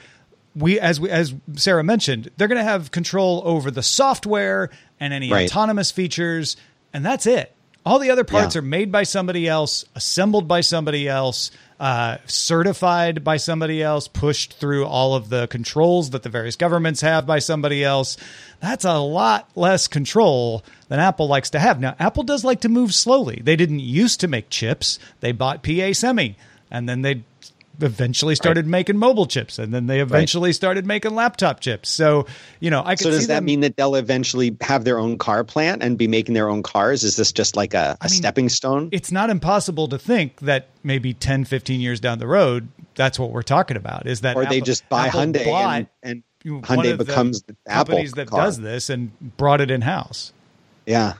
we 0.55 0.79
as 0.79 0.99
we 0.99 1.09
as 1.09 1.33
Sarah 1.55 1.83
mentioned, 1.83 2.29
they're 2.37 2.47
going 2.47 2.59
to 2.59 2.63
have 2.63 2.91
control 2.91 3.41
over 3.45 3.71
the 3.71 3.81
software 3.81 4.69
and 4.99 5.11
any 5.11 5.31
right. 5.31 5.49
autonomous 5.49 5.89
features, 5.89 6.55
and 6.93 7.03
that's 7.03 7.25
it. 7.25 7.51
All 7.85 7.99
the 7.99 8.09
other 8.09 8.23
parts 8.23 8.55
yeah. 8.55 8.59
are 8.59 8.63
made 8.63 8.91
by 8.91 9.03
somebody 9.03 9.47
else, 9.47 9.85
assembled 9.93 10.47
by 10.47 10.61
somebody 10.61 11.07
else, 11.07 11.51
uh, 11.79 12.17
certified 12.25 13.23
by 13.23 13.37
somebody 13.37 13.83
else, 13.83 14.07
pushed 14.07 14.53
through 14.53 14.85
all 14.85 15.13
of 15.13 15.29
the 15.29 15.47
controls 15.47 16.09
that 16.09 16.23
the 16.23 16.29
various 16.29 16.55
governments 16.55 17.01
have 17.01 17.27
by 17.27 17.37
somebody 17.37 17.83
else. 17.83 18.17
That's 18.59 18.85
a 18.85 18.97
lot 18.97 19.51
less 19.55 19.87
control 19.87 20.63
than 20.87 20.99
Apple 20.99 21.27
likes 21.27 21.51
to 21.51 21.59
have. 21.59 21.79
Now, 21.79 21.95
Apple 21.99 22.23
does 22.23 22.43
like 22.43 22.61
to 22.61 22.69
move 22.69 22.91
slowly. 22.91 23.39
They 23.43 23.55
didn't 23.55 23.79
used 23.79 24.19
to 24.21 24.27
make 24.27 24.49
chips, 24.49 24.97
they 25.19 25.31
bought 25.31 25.61
PA 25.61 25.93
Semi, 25.93 26.37
and 26.71 26.89
then 26.89 27.03
they 27.03 27.23
eventually 27.81 28.35
started 28.35 28.67
making 28.67 28.97
mobile 28.97 29.25
chips, 29.25 29.59
and 29.59 29.73
then 29.73 29.87
they 29.87 29.99
eventually 29.99 30.53
started 30.53 30.85
making 30.85 31.15
laptop 31.15 31.59
chips. 31.59 31.89
So 31.89 32.25
you 32.59 32.69
know, 32.69 32.81
I 32.85 32.95
could 32.95 33.03
So 33.03 33.11
does 33.11 33.27
that 33.27 33.35
them- 33.35 33.45
mean 33.45 33.59
that 33.61 33.77
they'll 33.77 33.95
eventually 33.95 34.55
have 34.61 34.83
their 34.83 34.99
own 34.99 35.17
car 35.17 35.43
plant 35.43 35.83
and 35.83 35.97
be 35.97 36.07
making 36.07 36.33
their 36.33 36.49
own 36.49 36.63
cars? 36.63 37.03
Is 37.03 37.15
this 37.15 37.31
just 37.31 37.55
like 37.55 37.73
a, 37.73 37.97
a 38.01 38.05
mean, 38.05 38.09
stepping 38.09 38.49
stone? 38.49 38.89
it's 38.91 39.11
not 39.11 39.29
impossible 39.29 39.87
to 39.89 39.97
think 39.97 40.39
that 40.41 40.67
maybe 40.83 41.13
10, 41.13 41.45
15 41.45 41.79
years 41.79 41.99
down 41.99 42.19
the 42.19 42.27
road, 42.27 42.67
that's 42.95 43.17
what 43.19 43.31
we're 43.31 43.41
talking 43.41 43.77
about. 43.77 44.07
Is 44.07 44.21
that 44.21 44.35
or 44.35 44.45
they 44.45 44.61
just 44.61 44.87
buy 44.89 45.07
Apple 45.07 45.21
Hyundai 45.21 45.45
bought 45.45 45.77
and, 45.77 45.87
and 46.03 46.63
Hyundai 46.63 46.97
becomes 46.97 47.41
the 47.43 47.55
Apple 47.67 47.85
companies 47.93 48.11
that 48.13 48.27
car. 48.27 48.45
does 48.45 48.59
this 48.59 48.89
and 48.89 49.11
brought 49.37 49.61
it 49.61 49.71
in 49.71 49.81
house. 49.81 50.31
Yeah. 50.85 51.13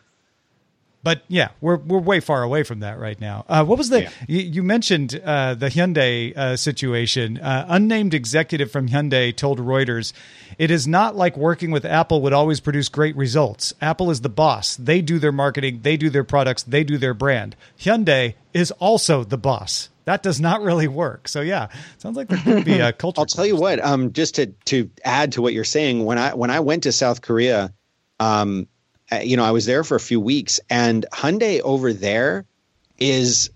But 1.06 1.22
yeah, 1.28 1.50
we're 1.62 1.78
we're 1.78 2.00
way 2.00 2.20
far 2.20 2.42
away 2.42 2.64
from 2.64 2.80
that 2.80 2.98
right 2.98 3.22
now. 3.22 3.46
Uh, 3.48 3.64
what 3.64 3.78
was 3.78 3.90
the 3.90 4.02
Yeah. 4.02 4.10
you, 4.28 4.40
you 4.40 4.64
mentioned 4.64 5.22
uh, 5.24 5.54
the 5.54 5.68
Hyundai 5.68 6.36
uh, 6.36 6.58
situation? 6.58 7.38
Uh, 7.38 7.68
unnamed 7.70 8.16
executive 8.16 8.72
from 8.72 8.90
Hyundai 8.90 9.34
told 9.34 9.60
Reuters, 9.60 10.14
"It 10.58 10.72
is 10.72 10.88
not 10.88 11.16
like 11.16 11.38
working 11.38 11.70
with 11.70 11.86
Apple 11.86 12.24
would 12.24 12.34
always 12.34 12.60
produce 12.60 12.90
great 12.90 13.16
results. 13.16 13.72
Apple 13.82 14.10
is 14.10 14.22
the 14.22 14.30
boss. 14.30 14.76
They 14.78 15.02
do 15.04 15.20
their 15.20 15.32
marketing, 15.32 15.82
they 15.84 15.96
do 15.96 16.10
their 16.10 16.24
products, 16.24 16.64
they 16.64 16.84
do 16.84 16.98
their 16.98 17.14
brand. 17.14 17.56
Hyundai 17.80 18.34
is 18.52 18.72
also 18.72 19.24
the 19.24 19.38
boss. 19.38 19.90
That 20.06 20.24
does 20.24 20.42
not 20.42 20.64
really 20.64 20.88
work. 20.88 21.28
So 21.28 21.42
yeah, 21.42 21.68
sounds 22.00 22.18
like 22.18 22.30
there 22.30 22.40
could 22.40 22.66
be 22.66 22.80
a 22.80 22.92
culture. 23.04 23.20
I'll 23.22 23.26
tell 23.28 23.46
you 23.46 23.58
what. 23.58 23.80
Um, 23.80 24.12
just 24.12 24.36
to 24.36 24.48
to 24.66 24.90
add 25.04 25.34
to 25.34 25.44
what 25.44 25.54
you're 25.54 25.64
saying, 25.66 26.04
when 26.04 26.18
I 26.18 26.34
when 26.34 26.50
I 26.50 26.62
went 26.62 26.82
to 26.84 26.92
South 26.92 27.22
Korea, 27.22 27.72
um, 28.20 28.68
uh, 29.12 29.18
you 29.18 29.38
know, 29.38 29.44
I 29.44 29.52
was 29.52 29.66
there 29.66 29.84
for 29.84 29.96
a 29.96 30.00
few 30.00 30.20
weeks, 30.20 30.60
and 30.70 31.06
Hyundai 31.14 31.62
over 31.62 31.94
there 31.94 32.46
is, 32.98 33.50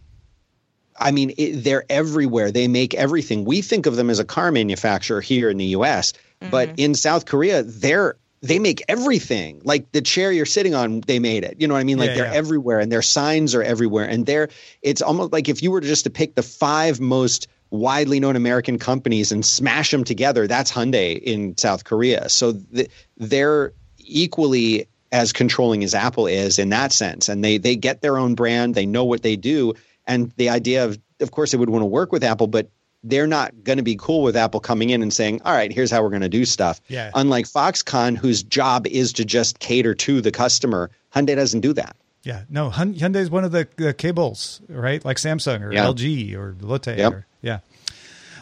I 0.98 1.12
mean, 1.12 1.34
it, 1.38 1.64
they're 1.64 1.86
everywhere. 1.90 2.52
They 2.52 2.68
make 2.68 2.94
everything. 2.94 3.46
We 3.46 3.62
think 3.62 3.86
of 3.86 3.96
them 3.96 4.10
as 4.10 4.20
a 4.20 4.26
car 4.26 4.52
manufacturer 4.52 5.22
here 5.22 5.50
in 5.50 5.58
the 5.58 5.66
U.S., 5.66 6.14
but 6.52 6.70
in 6.78 6.96
South 6.96 7.26
Korea, 7.26 7.64
they're 7.64 8.16
they 8.42 8.60
make 8.60 8.82
everything. 8.88 9.62
Like 9.66 9.92
the 9.92 10.02
chair 10.02 10.32
you're 10.32 10.46
sitting 10.46 10.74
on, 10.74 11.02
they 11.02 11.20
made 11.20 11.44
it. 11.44 11.58
You 11.60 11.68
know 11.68 11.74
what 11.74 11.82
I 11.82 11.84
mean? 11.84 11.98
Like 11.98 12.10
Yeah, 12.10 12.16
they're 12.16 12.26
yeah. 12.26 12.34
everywhere, 12.34 12.80
and 12.80 12.92
their 12.92 13.02
signs 13.02 13.54
are 13.56 13.64
everywhere, 13.64 14.06
and 14.06 14.26
they're. 14.26 14.50
It's 14.82 15.02
almost 15.02 15.34
like 15.34 15.50
if 15.50 15.62
you 15.62 15.72
were 15.72 15.82
just 15.82 16.06
to 16.06 16.10
pick 16.10 16.36
the 16.36 16.44
five 16.44 17.00
most 17.00 17.48
widely 17.72 18.20
known 18.20 18.36
American 18.36 18.80
companies 18.80 19.32
and 19.32 19.46
smash 19.46 19.92
them 19.92 20.04
together, 20.04 20.48
that's 20.48 20.72
Hyundai 20.72 21.20
in 21.22 21.58
South 21.58 21.84
Korea. 21.84 22.30
So 22.30 22.54
th- 22.54 22.90
they're 23.18 23.74
equally 23.98 24.88
as 25.12 25.34
controlling 25.34 25.84
as 25.84 25.94
Apple 25.94 26.28
is 26.28 26.60
in 26.60 26.70
that 26.70 26.92
sense, 26.92 27.30
and 27.30 27.44
they 27.44 27.58
they 27.58 27.76
get 27.76 28.02
their 28.02 28.18
own 28.18 28.36
brand, 28.36 28.76
they 28.76 28.86
know 28.86 29.04
what 29.06 29.24
they 29.24 29.36
do, 29.36 29.74
and 30.08 30.32
the 30.38 30.50
idea 30.50 30.86
of, 30.86 31.00
of 31.20 31.32
course, 31.32 31.52
they 31.52 31.58
would 31.58 31.70
want 31.70 31.82
to 31.82 31.88
work 31.88 32.12
with 32.12 32.24
Apple, 32.24 32.48
but 32.48 32.70
they're 33.04 33.28
not 33.28 33.64
going 33.64 33.78
to 33.78 33.84
be 33.84 33.96
cool 33.98 34.24
with 34.24 34.36
Apple 34.36 34.60
coming 34.60 34.90
in 34.90 35.02
and 35.02 35.14
saying, 35.14 35.42
"All 35.46 35.54
right, 35.54 35.72
here's 35.72 35.90
how 35.90 36.04
we're 36.04 36.10
going 36.10 36.22
to 36.22 36.30
do 36.30 36.46
stuff." 36.46 36.82
Yeah. 36.90 37.12
Unlike 37.16 37.46
Foxconn, 37.46 38.18
whose 38.18 38.44
job 38.44 38.86
is 38.88 39.14
to 39.14 39.26
just 39.26 39.60
cater 39.60 39.96
to 39.96 40.22
the 40.22 40.32
customer, 40.32 40.92
Hyundai 41.16 41.36
doesn't 41.36 41.62
do 41.62 41.74
that. 41.74 41.96
Yeah, 42.24 42.42
no, 42.50 42.70
Hyundai 42.70 43.16
is 43.16 43.32
one 43.32 43.46
of 43.46 43.54
the, 43.54 43.66
the 43.78 43.94
chaebols, 43.94 44.60
right? 44.68 45.04
Like 45.06 45.16
Samsung 45.18 45.62
or 45.62 45.72
Yeah. 45.72 45.86
LG 45.86 46.36
or 46.36 46.56
Lotte. 46.60 46.98
Yep. 46.98 47.14
Or, 47.14 47.26
yeah. 47.42 47.60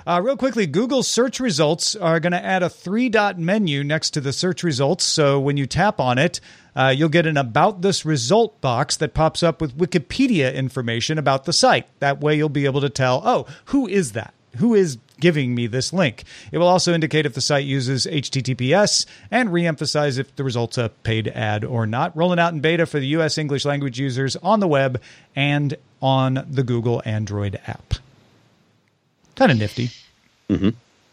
Uh, 0.08 0.22
real 0.22 0.38
quickly, 0.38 0.66
Google 0.66 1.04
search 1.04 1.38
results 1.38 1.94
are 1.94 2.22
going 2.22 2.32
to 2.32 2.42
add 2.42 2.64
a 2.64 2.70
three 2.70 3.10
dot 3.10 3.38
menu 3.38 3.84
next 3.84 4.12
to 4.12 4.22
the 4.22 4.32
search 4.32 4.64
results. 4.64 5.04
So 5.04 5.38
when 5.38 5.58
you 5.58 5.66
tap 5.66 6.00
on 6.00 6.18
it, 6.18 6.40
uh, 6.78 6.94
you'll 6.96 7.10
get 7.10 7.26
an 7.26 7.36
About 7.36 7.82
This 7.82 8.06
Result 8.06 8.62
box 8.62 8.96
that 8.98 9.14
pops 9.14 9.44
up 9.44 9.60
with 9.60 9.78
Wikipedia 9.78 10.56
information 10.56 11.18
about 11.18 11.44
the 11.44 11.52
site. 11.52 11.88
That 12.00 12.22
way 12.22 12.38
you'll 12.38 12.48
be 12.48 12.64
able 12.64 12.80
to 12.80 12.90
tell, 12.90 13.22
oh, 13.26 13.48
who 13.66 13.86
is 13.86 14.14
that? 14.14 14.34
Who 14.60 14.76
is 14.76 14.98
giving 15.20 15.54
me 15.54 15.68
this 15.68 15.92
link? 15.92 16.24
It 16.54 16.58
will 16.58 16.70
also 16.70 16.94
indicate 16.94 17.26
if 17.26 17.34
the 17.34 17.42
site 17.42 17.66
uses 17.66 18.06
HTTPS 18.06 19.06
and 19.30 19.50
reemphasize 19.50 20.18
if 20.18 20.34
the 20.38 20.46
result's 20.46 20.78
a 20.78 20.88
paid 21.04 21.28
ad 21.28 21.66
or 21.66 21.86
not. 21.86 22.16
Rolling 22.16 22.40
out 22.40 22.54
in 22.54 22.62
beta 22.62 22.86
for 22.86 23.02
the 23.02 23.08
US 23.08 23.38
English 23.38 23.66
language 23.66 24.00
users 24.00 24.38
on 24.38 24.62
the 24.62 24.70
web 24.70 25.02
and 25.36 25.76
on 26.02 26.46
the 26.50 26.64
Google 26.64 27.02
Android 27.04 27.60
app. 27.68 27.96
Kind 29.38 29.52
of 29.52 29.58
nifty. 29.60 29.90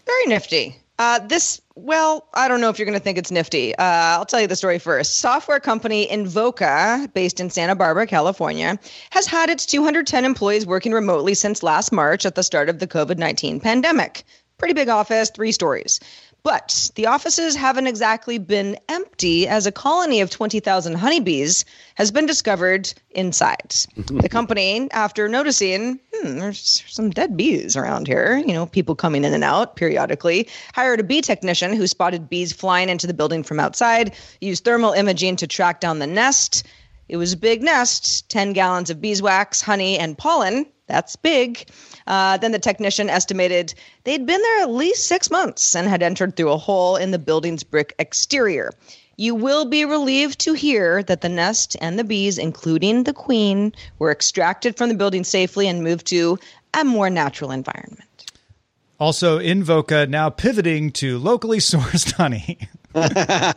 Very 0.06 0.26
nifty. 0.26 0.76
Uh, 0.98 1.18
this, 1.18 1.60
well, 1.74 2.26
I 2.34 2.48
don't 2.48 2.60
know 2.60 2.70
if 2.70 2.78
you're 2.78 2.86
going 2.86 2.98
to 2.98 3.02
think 3.02 3.18
it's 3.18 3.30
nifty. 3.30 3.74
Uh, 3.76 3.82
I'll 3.82 4.24
tell 4.24 4.40
you 4.40 4.46
the 4.46 4.56
story 4.56 4.78
first. 4.78 5.18
Software 5.18 5.60
company 5.60 6.06
Invoca, 6.06 7.12
based 7.12 7.38
in 7.38 7.50
Santa 7.50 7.74
Barbara, 7.74 8.06
California, 8.06 8.78
has 9.10 9.26
had 9.26 9.50
its 9.50 9.66
210 9.66 10.24
employees 10.24 10.66
working 10.66 10.92
remotely 10.92 11.34
since 11.34 11.62
last 11.62 11.92
March 11.92 12.24
at 12.24 12.34
the 12.34 12.42
start 12.42 12.68
of 12.68 12.78
the 12.78 12.86
COVID 12.86 13.18
19 13.18 13.60
pandemic. 13.60 14.24
Pretty 14.56 14.72
big 14.74 14.88
office, 14.88 15.30
three 15.30 15.52
stories. 15.52 16.00
But 16.44 16.90
the 16.94 17.06
offices 17.06 17.56
haven't 17.56 17.86
exactly 17.86 18.36
been 18.36 18.76
empty 18.90 19.48
as 19.48 19.66
a 19.66 19.72
colony 19.72 20.20
of 20.20 20.28
20,000 20.28 20.92
honeybees 20.92 21.64
has 21.94 22.10
been 22.10 22.26
discovered 22.26 22.92
inside. 23.12 23.74
the 23.96 24.28
company, 24.28 24.90
after 24.90 25.26
noticing, 25.26 25.98
hmm, 26.12 26.38
there's 26.38 26.84
some 26.86 27.08
dead 27.08 27.34
bees 27.34 27.78
around 27.78 28.06
here, 28.06 28.36
you 28.36 28.52
know, 28.52 28.66
people 28.66 28.94
coming 28.94 29.24
in 29.24 29.32
and 29.32 29.42
out 29.42 29.76
periodically, 29.76 30.46
hired 30.74 31.00
a 31.00 31.02
bee 31.02 31.22
technician 31.22 31.72
who 31.72 31.86
spotted 31.86 32.28
bees 32.28 32.52
flying 32.52 32.90
into 32.90 33.06
the 33.06 33.14
building 33.14 33.42
from 33.42 33.58
outside, 33.58 34.14
used 34.42 34.64
thermal 34.64 34.92
imaging 34.92 35.36
to 35.36 35.46
track 35.46 35.80
down 35.80 35.98
the 35.98 36.06
nest. 36.06 36.62
It 37.08 37.16
was 37.16 37.32
a 37.32 37.38
big 37.38 37.62
nest 37.62 38.28
10 38.28 38.52
gallons 38.52 38.90
of 38.90 39.00
beeswax, 39.00 39.62
honey, 39.62 39.98
and 39.98 40.18
pollen. 40.18 40.66
That's 40.86 41.16
big. 41.16 41.66
Uh, 42.06 42.36
then 42.36 42.52
the 42.52 42.58
technician 42.58 43.08
estimated 43.08 43.74
they'd 44.04 44.26
been 44.26 44.42
there 44.42 44.62
at 44.62 44.70
least 44.70 45.06
six 45.06 45.30
months 45.30 45.74
and 45.74 45.88
had 45.88 46.02
entered 46.02 46.36
through 46.36 46.52
a 46.52 46.58
hole 46.58 46.96
in 46.96 47.10
the 47.10 47.18
building's 47.18 47.64
brick 47.64 47.94
exterior. 47.98 48.70
You 49.16 49.34
will 49.34 49.64
be 49.64 49.84
relieved 49.84 50.40
to 50.40 50.54
hear 50.54 51.02
that 51.04 51.20
the 51.20 51.28
nest 51.28 51.76
and 51.80 51.98
the 51.98 52.04
bees, 52.04 52.36
including 52.36 53.04
the 53.04 53.12
queen, 53.12 53.72
were 53.98 54.10
extracted 54.10 54.76
from 54.76 54.88
the 54.88 54.96
building 54.96 55.24
safely 55.24 55.68
and 55.68 55.84
moved 55.84 56.06
to 56.08 56.38
a 56.74 56.84
more 56.84 57.08
natural 57.08 57.52
environment. 57.52 58.32
Also, 58.98 59.38
Invoca 59.38 60.08
now 60.08 60.30
pivoting 60.30 60.90
to 60.92 61.18
locally 61.18 61.58
sourced 61.60 62.12
honey. 62.12 62.58
I 62.94 63.54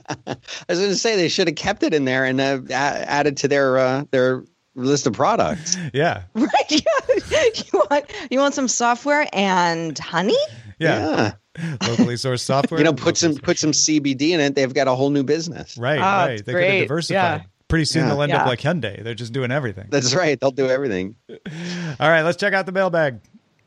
was 0.67 0.79
going 0.79 0.89
to 0.89 0.95
say 0.95 1.15
they 1.15 1.27
should 1.27 1.47
have 1.47 1.55
kept 1.55 1.83
it 1.83 1.93
in 1.93 2.05
there 2.05 2.25
and 2.25 2.41
uh, 2.41 2.59
added 2.71 3.37
to 3.37 3.47
their 3.47 3.77
uh, 3.77 4.03
their 4.09 4.43
list 4.77 5.07
of 5.07 5.13
products. 5.13 5.75
yeah. 5.93 6.23
Right? 6.33 6.49
Yeah. 6.69 7.39
you 7.55 7.63
want 7.89 8.05
you 8.29 8.39
want 8.39 8.53
some 8.53 8.67
software 8.67 9.27
and 9.33 9.97
honey? 9.97 10.37
Yeah. 10.79 11.33
Locally 11.81 12.15
sourced 12.15 12.39
software. 12.45 12.79
You 12.79 12.83
know, 12.85 12.93
put 12.93 13.17
some 13.17 13.31
locally 13.31 13.41
put 13.43 13.57
some 13.59 13.71
CBD 13.71 14.29
in 14.31 14.39
it. 14.39 14.55
They've 14.55 14.73
got 14.73 14.87
a 14.87 14.95
whole 14.95 15.09
new 15.09 15.23
business. 15.23 15.77
Right, 15.77 15.99
Ah, 15.99 16.25
right. 16.25 16.37
They 16.37 16.43
could 16.43 16.51
great. 16.53 16.77
have 16.79 16.87
diversified. 16.87 17.41
Yeah. 17.41 17.47
Pretty 17.67 17.85
soon 17.85 18.03
Yeah. 18.03 18.09
they'll 18.09 18.21
end 18.21 18.31
up 18.31 18.47
like 18.47 18.59
Hyundai. 18.61 19.03
They're 19.03 19.13
just 19.13 19.33
doing 19.33 19.51
everything. 19.51 19.87
That's 19.89 20.13
right. 20.15 20.39
They'll 20.39 20.51
do 20.51 20.69
everything. 20.69 21.15
All 21.29 21.35
right, 22.09 22.21
let's 22.21 22.37
check 22.37 22.53
out 22.53 22.65
the 22.65 22.71
mailbag. 22.71 23.19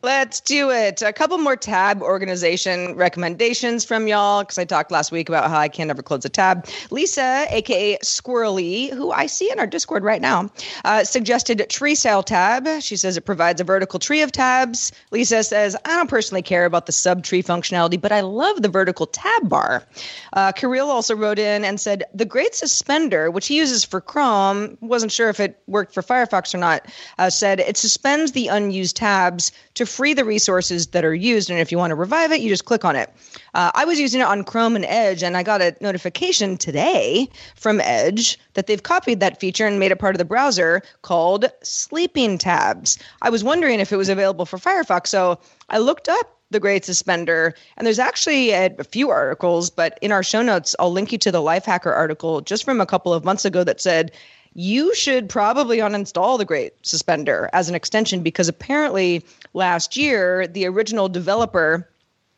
Let's 0.02 0.40
do 0.40 0.70
it. 0.70 1.02
A 1.02 1.12
couple 1.12 1.36
more 1.36 1.56
tab 1.56 2.00
organization 2.00 2.96
recommendations 2.96 3.84
from 3.84 4.08
y'all 4.08 4.42
because 4.42 4.56
I 4.56 4.64
talked 4.64 4.90
last 4.90 5.12
week 5.12 5.28
about 5.28 5.50
how 5.50 5.58
I 5.58 5.68
can't 5.68 5.90
ever 5.90 6.02
close 6.02 6.24
a 6.24 6.30
tab. 6.30 6.66
Lisa, 6.90 7.46
aka 7.50 7.98
Squirrely, 7.98 8.90
who 8.94 9.10
I 9.10 9.26
see 9.26 9.52
in 9.52 9.58
our 9.58 9.66
Discord 9.66 10.02
right 10.02 10.22
now, 10.22 10.50
uh, 10.86 11.04
suggested 11.04 11.68
Tree 11.68 11.94
Style 11.94 12.22
Tab. 12.22 12.80
She 12.80 12.96
says 12.96 13.18
it 13.18 13.26
provides 13.26 13.60
a 13.60 13.64
vertical 13.64 13.98
tree 13.98 14.22
of 14.22 14.32
tabs. 14.32 14.90
Lisa 15.10 15.44
says, 15.44 15.76
I 15.84 15.96
don't 15.96 16.08
personally 16.08 16.42
care 16.42 16.64
about 16.64 16.86
the 16.86 16.92
sub 16.92 17.22
tree 17.22 17.42
functionality, 17.42 18.00
but 18.00 18.10
I 18.10 18.22
love 18.22 18.62
the 18.62 18.70
vertical 18.70 19.06
tab 19.06 19.50
bar. 19.50 19.84
Uh, 20.32 20.52
Kirill 20.52 20.90
also 20.90 21.14
wrote 21.14 21.38
in 21.38 21.62
and 21.62 21.78
said, 21.78 22.04
The 22.14 22.24
Great 22.24 22.54
Suspender, 22.54 23.30
which 23.30 23.48
he 23.48 23.58
uses 23.58 23.84
for 23.84 24.00
Chrome, 24.00 24.78
wasn't 24.80 25.12
sure 25.12 25.28
if 25.28 25.40
it 25.40 25.60
worked 25.66 25.92
for 25.92 26.02
Firefox 26.02 26.54
or 26.54 26.58
not, 26.58 26.86
uh, 27.18 27.28
said 27.28 27.60
it 27.60 27.76
suspends 27.76 28.32
the 28.32 28.48
unused 28.48 28.96
tabs 28.96 29.52
to 29.74 29.89
free 29.90 30.14
the 30.14 30.24
resources 30.24 30.88
that 30.88 31.04
are 31.04 31.14
used. 31.14 31.50
And 31.50 31.58
if 31.58 31.70
you 31.70 31.78
want 31.78 31.90
to 31.90 31.94
revive 31.94 32.32
it, 32.32 32.40
you 32.40 32.48
just 32.48 32.64
click 32.64 32.84
on 32.84 32.96
it. 32.96 33.12
Uh, 33.54 33.70
I 33.74 33.84
was 33.84 33.98
using 33.98 34.20
it 34.20 34.24
on 34.24 34.44
Chrome 34.44 34.76
and 34.76 34.84
Edge, 34.84 35.22
and 35.22 35.36
I 35.36 35.42
got 35.42 35.60
a 35.60 35.76
notification 35.80 36.56
today 36.56 37.28
from 37.56 37.80
Edge 37.80 38.38
that 38.54 38.66
they've 38.66 38.82
copied 38.82 39.20
that 39.20 39.40
feature 39.40 39.66
and 39.66 39.78
made 39.78 39.92
it 39.92 39.98
part 39.98 40.14
of 40.14 40.18
the 40.18 40.24
browser 40.24 40.82
called 41.02 41.46
Sleeping 41.62 42.38
Tabs. 42.38 42.98
I 43.22 43.30
was 43.30 43.42
wondering 43.42 43.80
if 43.80 43.92
it 43.92 43.96
was 43.96 44.08
available 44.08 44.46
for 44.46 44.58
Firefox, 44.58 45.08
so 45.08 45.38
I 45.68 45.78
looked 45.78 46.08
up 46.08 46.36
the 46.50 46.60
Great 46.60 46.84
Suspender, 46.84 47.54
and 47.76 47.86
there's 47.86 47.98
actually 47.98 48.50
a, 48.50 48.74
a 48.78 48.84
few 48.84 49.10
articles, 49.10 49.70
but 49.70 49.98
in 50.02 50.10
our 50.10 50.22
show 50.22 50.42
notes, 50.42 50.74
I'll 50.78 50.90
link 50.90 51.12
you 51.12 51.18
to 51.18 51.30
the 51.30 51.38
Lifehacker 51.38 51.94
article 51.94 52.40
just 52.40 52.64
from 52.64 52.80
a 52.80 52.86
couple 52.86 53.14
of 53.14 53.24
months 53.24 53.44
ago 53.44 53.62
that 53.64 53.80
said 53.80 54.10
you 54.54 54.94
should 54.94 55.28
probably 55.28 55.78
uninstall 55.78 56.38
the 56.38 56.44
Great 56.44 56.74
Suspender 56.84 57.48
as 57.52 57.68
an 57.68 57.74
extension 57.74 58.22
because 58.22 58.48
apparently 58.48 59.24
last 59.54 59.96
year 59.96 60.46
the 60.46 60.66
original 60.66 61.08
developer 61.08 61.88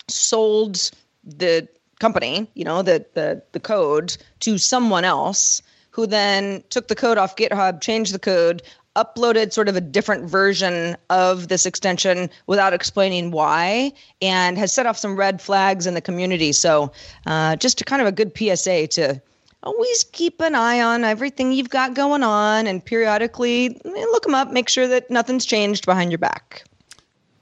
sold 0.09 0.90
the 1.25 1.68
company, 2.01 2.51
you 2.55 2.64
know, 2.64 2.83
the 2.83 3.07
the 3.14 3.42
the 3.53 3.61
code 3.61 4.16
to 4.40 4.59
someone 4.59 5.05
else 5.05 5.62
who 5.90 6.07
then 6.07 6.62
took 6.70 6.88
the 6.88 6.94
code 6.94 7.18
off 7.18 7.37
GitHub, 7.37 7.81
changed 7.81 8.12
the 8.12 8.18
code, 8.18 8.62
uploaded 8.96 9.53
sort 9.53 9.68
of 9.68 9.77
a 9.77 9.81
different 9.81 10.25
version 10.25 10.96
of 11.11 11.48
this 11.48 11.64
extension 11.64 12.29
without 12.46 12.75
explaining 12.75 13.31
why 13.31 13.92
and 14.20 14.59
has 14.59 14.72
set 14.72 14.87
off 14.87 14.98
some 14.98 15.16
red 15.16 15.40
flags 15.40 15.87
in 15.87 15.94
the 15.94 16.01
community. 16.01 16.53
So, 16.53 16.92
uh, 17.27 17.57
just 17.57 17.85
kind 17.87 18.03
of 18.03 18.09
a 18.09 18.12
good 18.12 18.37
PSA 18.37 18.88
to 18.88 19.22
always 19.62 20.05
keep 20.12 20.40
an 20.40 20.55
eye 20.55 20.81
on 20.81 21.05
everything 21.05 21.53
you've 21.53 21.70
got 21.70 21.94
going 21.94 22.22
on 22.22 22.66
and 22.66 22.85
periodically 22.85 23.81
eh, 23.85 23.88
look 24.12 24.25
them 24.25 24.35
up, 24.35 24.51
make 24.51 24.68
sure 24.68 24.88
that 24.88 25.11
nothing's 25.11 25.44
changed 25.44 25.87
behind 25.87 26.11
your 26.11 26.18
back. 26.18 26.64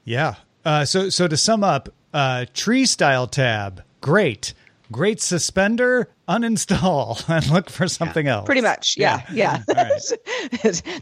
Yeah. 0.03 0.35
Uh, 0.63 0.85
so, 0.85 1.09
so 1.09 1.27
to 1.27 1.37
sum 1.37 1.63
up, 1.63 1.89
uh, 2.13 2.45
tree 2.53 2.85
style 2.85 3.27
tab, 3.27 3.83
great. 4.01 4.53
Great 4.91 5.21
suspender, 5.21 6.09
uninstall 6.27 7.23
and 7.29 7.49
look 7.49 7.69
for 7.69 7.87
something 7.87 8.25
yeah, 8.25 8.35
else. 8.37 8.45
Pretty 8.45 8.61
much. 8.61 8.97
Yeah. 8.97 9.21
Yeah. 9.31 9.63
yeah. 9.69 9.85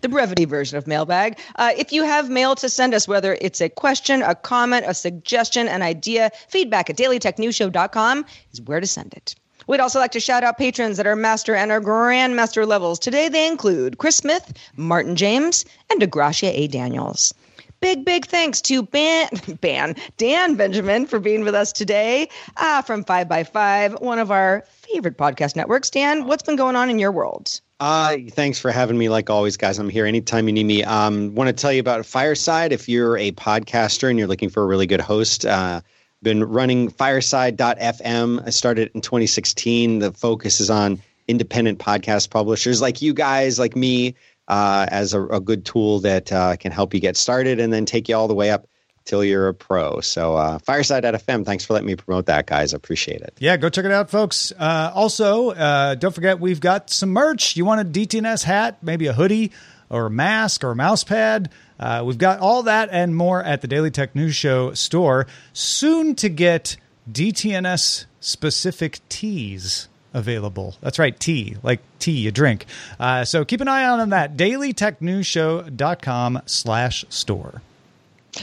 the 0.01 0.07
brevity 0.09 0.45
version 0.45 0.77
of 0.77 0.85
mailbag. 0.85 1.39
Uh, 1.55 1.71
if 1.75 1.91
you 1.91 2.03
have 2.03 2.29
mail 2.29 2.53
to 2.55 2.69
send 2.69 2.93
us, 2.93 3.07
whether 3.07 3.35
it's 3.41 3.61
a 3.61 3.69
question, 3.69 4.21
a 4.21 4.35
comment, 4.35 4.85
a 4.87 4.93
suggestion, 4.93 5.67
an 5.67 5.81
idea, 5.81 6.29
feedback 6.49 6.91
at 6.91 6.97
dailytechnewsshow.com 6.97 8.25
is 8.51 8.61
where 8.61 8.79
to 8.79 8.87
send 8.87 9.13
it. 9.15 9.33
We'd 9.69 9.79
also 9.79 9.99
like 9.99 10.13
to 10.13 10.19
shout 10.19 10.43
out 10.43 10.57
patrons 10.57 10.99
at 10.99 11.05
our 11.05 11.15
master 11.15 11.53
and 11.53 11.71
our 11.71 11.79
grandmaster 11.79 12.65
levels. 12.65 12.97
Today 12.97 13.29
they 13.29 13.45
include 13.45 13.99
Chris 13.99 14.15
Smith, 14.15 14.51
Martin 14.75 15.15
James, 15.15 15.63
and 15.91 16.01
DeGracia 16.01 16.49
A. 16.51 16.65
Daniels. 16.65 17.35
Big, 17.79 18.03
big 18.03 18.25
thanks 18.25 18.61
to 18.61 18.81
Ban, 18.81 19.29
Ban 19.61 19.95
Dan 20.17 20.55
Benjamin 20.55 21.05
for 21.05 21.19
being 21.19 21.43
with 21.43 21.53
us 21.53 21.71
today 21.71 22.29
uh, 22.57 22.81
from 22.81 23.03
5 23.03 23.29
by 23.29 23.43
5 23.43 24.01
one 24.01 24.17
of 24.17 24.31
our 24.31 24.63
favorite 24.71 25.17
podcast 25.17 25.55
networks. 25.55 25.91
Dan, 25.91 26.25
what's 26.25 26.41
been 26.41 26.55
going 26.55 26.75
on 26.75 26.89
in 26.89 26.97
your 26.97 27.11
world? 27.11 27.61
Uh, 27.79 28.17
thanks 28.31 28.57
for 28.57 28.71
having 28.71 28.97
me. 28.97 29.07
Like 29.07 29.29
always, 29.29 29.55
guys, 29.55 29.77
I'm 29.77 29.87
here 29.87 30.07
anytime 30.07 30.47
you 30.47 30.53
need 30.53 30.65
me. 30.65 30.83
Um, 30.83 31.35
want 31.35 31.47
to 31.47 31.53
tell 31.53 31.71
you 31.71 31.79
about 31.79 32.07
Fireside. 32.07 32.73
If 32.73 32.89
you're 32.89 33.19
a 33.19 33.33
podcaster 33.33 34.09
and 34.09 34.17
you're 34.17 34.27
looking 34.27 34.49
for 34.49 34.63
a 34.63 34.65
really 34.65 34.87
good 34.87 34.99
host, 34.99 35.45
uh, 35.45 35.81
been 36.21 36.43
running 36.43 36.89
Fireside.fm. 36.89 38.45
I 38.45 38.49
started 38.49 38.91
in 38.93 39.01
2016. 39.01 39.99
The 39.99 40.11
focus 40.11 40.59
is 40.59 40.69
on 40.69 41.01
independent 41.27 41.79
podcast 41.79 42.29
publishers 42.29 42.81
like 42.81 43.01
you 43.01 43.13
guys, 43.13 43.59
like 43.59 43.75
me 43.75 44.15
uh, 44.47 44.87
as 44.89 45.13
a, 45.13 45.23
a, 45.27 45.39
good 45.39 45.63
tool 45.63 45.99
that 45.99 46.31
uh, 46.31 46.55
can 46.55 46.71
help 46.71 46.93
you 46.93 46.99
get 46.99 47.15
started 47.15 47.59
and 47.59 47.71
then 47.71 47.85
take 47.85 48.09
you 48.09 48.15
all 48.15 48.27
the 48.27 48.33
way 48.33 48.49
up 48.49 48.67
till 49.05 49.23
you're 49.23 49.47
a 49.47 49.53
pro. 49.53 49.99
So 50.01 50.35
uh, 50.35 50.57
Fireside 50.59 51.05
at 51.05 51.13
FM, 51.13 51.45
thanks 51.45 51.65
for 51.65 51.73
letting 51.73 51.87
me 51.87 51.95
promote 51.95 52.25
that, 52.25 52.47
guys. 52.47 52.73
Appreciate 52.73 53.21
it. 53.21 53.37
Yeah, 53.39 53.57
go 53.57 53.69
check 53.69 53.85
it 53.85 53.91
out, 53.91 54.09
folks. 54.09 54.51
Uh, 54.57 54.91
also, 54.93 55.51
uh, 55.51 55.95
don't 55.95 56.13
forget 56.13 56.39
we've 56.39 56.59
got 56.59 56.89
some 56.89 57.09
merch. 57.09 57.55
You 57.55 57.65
want 57.65 57.81
a 57.81 57.85
DTNS 57.85 58.43
hat, 58.43 58.79
maybe 58.81 59.07
a 59.07 59.13
hoodie 59.13 59.51
or 59.89 60.07
a 60.07 60.09
mask 60.09 60.63
or 60.63 60.71
a 60.71 60.75
mouse 60.75 61.03
pad? 61.03 61.49
Uh, 61.79 62.03
we've 62.05 62.17
got 62.17 62.39
all 62.39 62.63
that 62.63 62.89
and 62.91 63.15
more 63.15 63.43
at 63.43 63.61
the 63.61 63.67
Daily 63.67 63.91
Tech 63.91 64.15
News 64.15 64.35
Show 64.35 64.73
store. 64.73 65.27
Soon 65.53 66.15
to 66.15 66.29
get 66.29 66.77
DTNS 67.11 68.05
specific 68.19 68.99
teas 69.09 69.87
available. 70.13 70.75
That's 70.81 70.99
right, 70.99 71.17
tea, 71.19 71.57
like 71.63 71.79
tea, 71.99 72.27
a 72.27 72.31
drink. 72.31 72.67
Uh, 72.99 73.25
so 73.25 73.43
keep 73.45 73.61
an 73.61 73.67
eye 73.67 73.83
out 73.83 73.99
on 73.99 74.09
that. 74.09 74.37
DailyTechNewsShow.com 74.37 76.41
slash 76.45 77.05
store. 77.09 77.61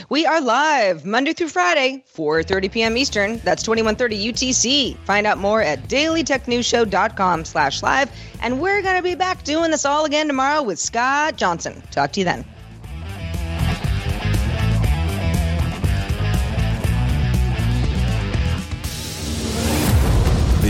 We 0.09 0.25
are 0.25 0.41
live 0.41 1.05
Monday 1.05 1.31
through 1.33 1.47
Friday, 1.47 2.03
4.30 2.13 2.71
p.m. 2.71 2.97
Eastern. 2.97 3.37
That's 3.37 3.63
2130 3.63 4.33
UTC. 4.33 4.97
Find 5.05 5.25
out 5.25 5.37
more 5.37 5.61
at 5.61 5.87
dailytechnewsshow.com 5.87 7.45
slash 7.45 7.81
live. 7.81 8.11
And 8.41 8.59
we're 8.59 8.81
going 8.81 8.97
to 8.97 9.01
be 9.01 9.15
back 9.15 9.45
doing 9.45 9.71
this 9.71 9.85
all 9.85 10.03
again 10.05 10.27
tomorrow 10.27 10.61
with 10.61 10.77
Scott 10.77 11.37
Johnson. 11.37 11.81
Talk 11.91 12.11
to 12.13 12.19
you 12.19 12.25
then. 12.25 12.43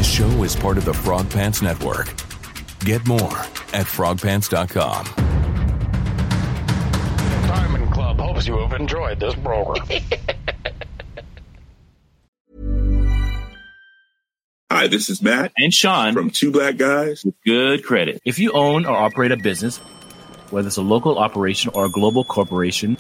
This 0.08 0.16
show 0.16 0.44
is 0.44 0.56
part 0.56 0.78
of 0.78 0.86
the 0.86 0.94
Frog 0.94 1.30
Pants 1.30 1.62
Network. 1.62 2.06
Get 2.80 3.06
more 3.06 3.38
at 3.74 3.86
frogpants.com. 3.86 5.06
Diamond 7.46 7.92
Club 7.92 8.18
hopes 8.18 8.48
you 8.48 8.58
have 8.58 8.72
enjoyed 8.72 9.20
this 9.20 9.36
program. 9.36 9.86
Hi, 14.72 14.88
this 14.88 15.10
is 15.10 15.22
Matt 15.22 15.52
and 15.58 15.74
Sean 15.74 16.14
from 16.14 16.30
Two 16.30 16.52
Black 16.52 16.78
Guys 16.78 17.26
with 17.26 17.36
Good 17.44 17.84
Credit. 17.84 18.22
If 18.24 18.40
you 18.40 18.54
own 18.54 18.86
or 18.86 18.96
operate 18.96 19.34
a 19.34 19.38
business, 19.38 19.80
whether 20.52 20.70
it's 20.70 20.78
a 20.78 20.82
local 20.82 21.20
operation 21.20 21.72
or 21.74 21.84
a 21.84 21.90
global 21.90 22.24
corporation, 22.24 22.96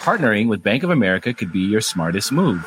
partnering 0.00 0.48
with 0.48 0.64
Bank 0.64 0.82
of 0.82 0.90
America 0.90 1.32
could 1.32 1.52
be 1.52 1.60
your 1.60 1.80
smartest 1.80 2.32
move. 2.32 2.66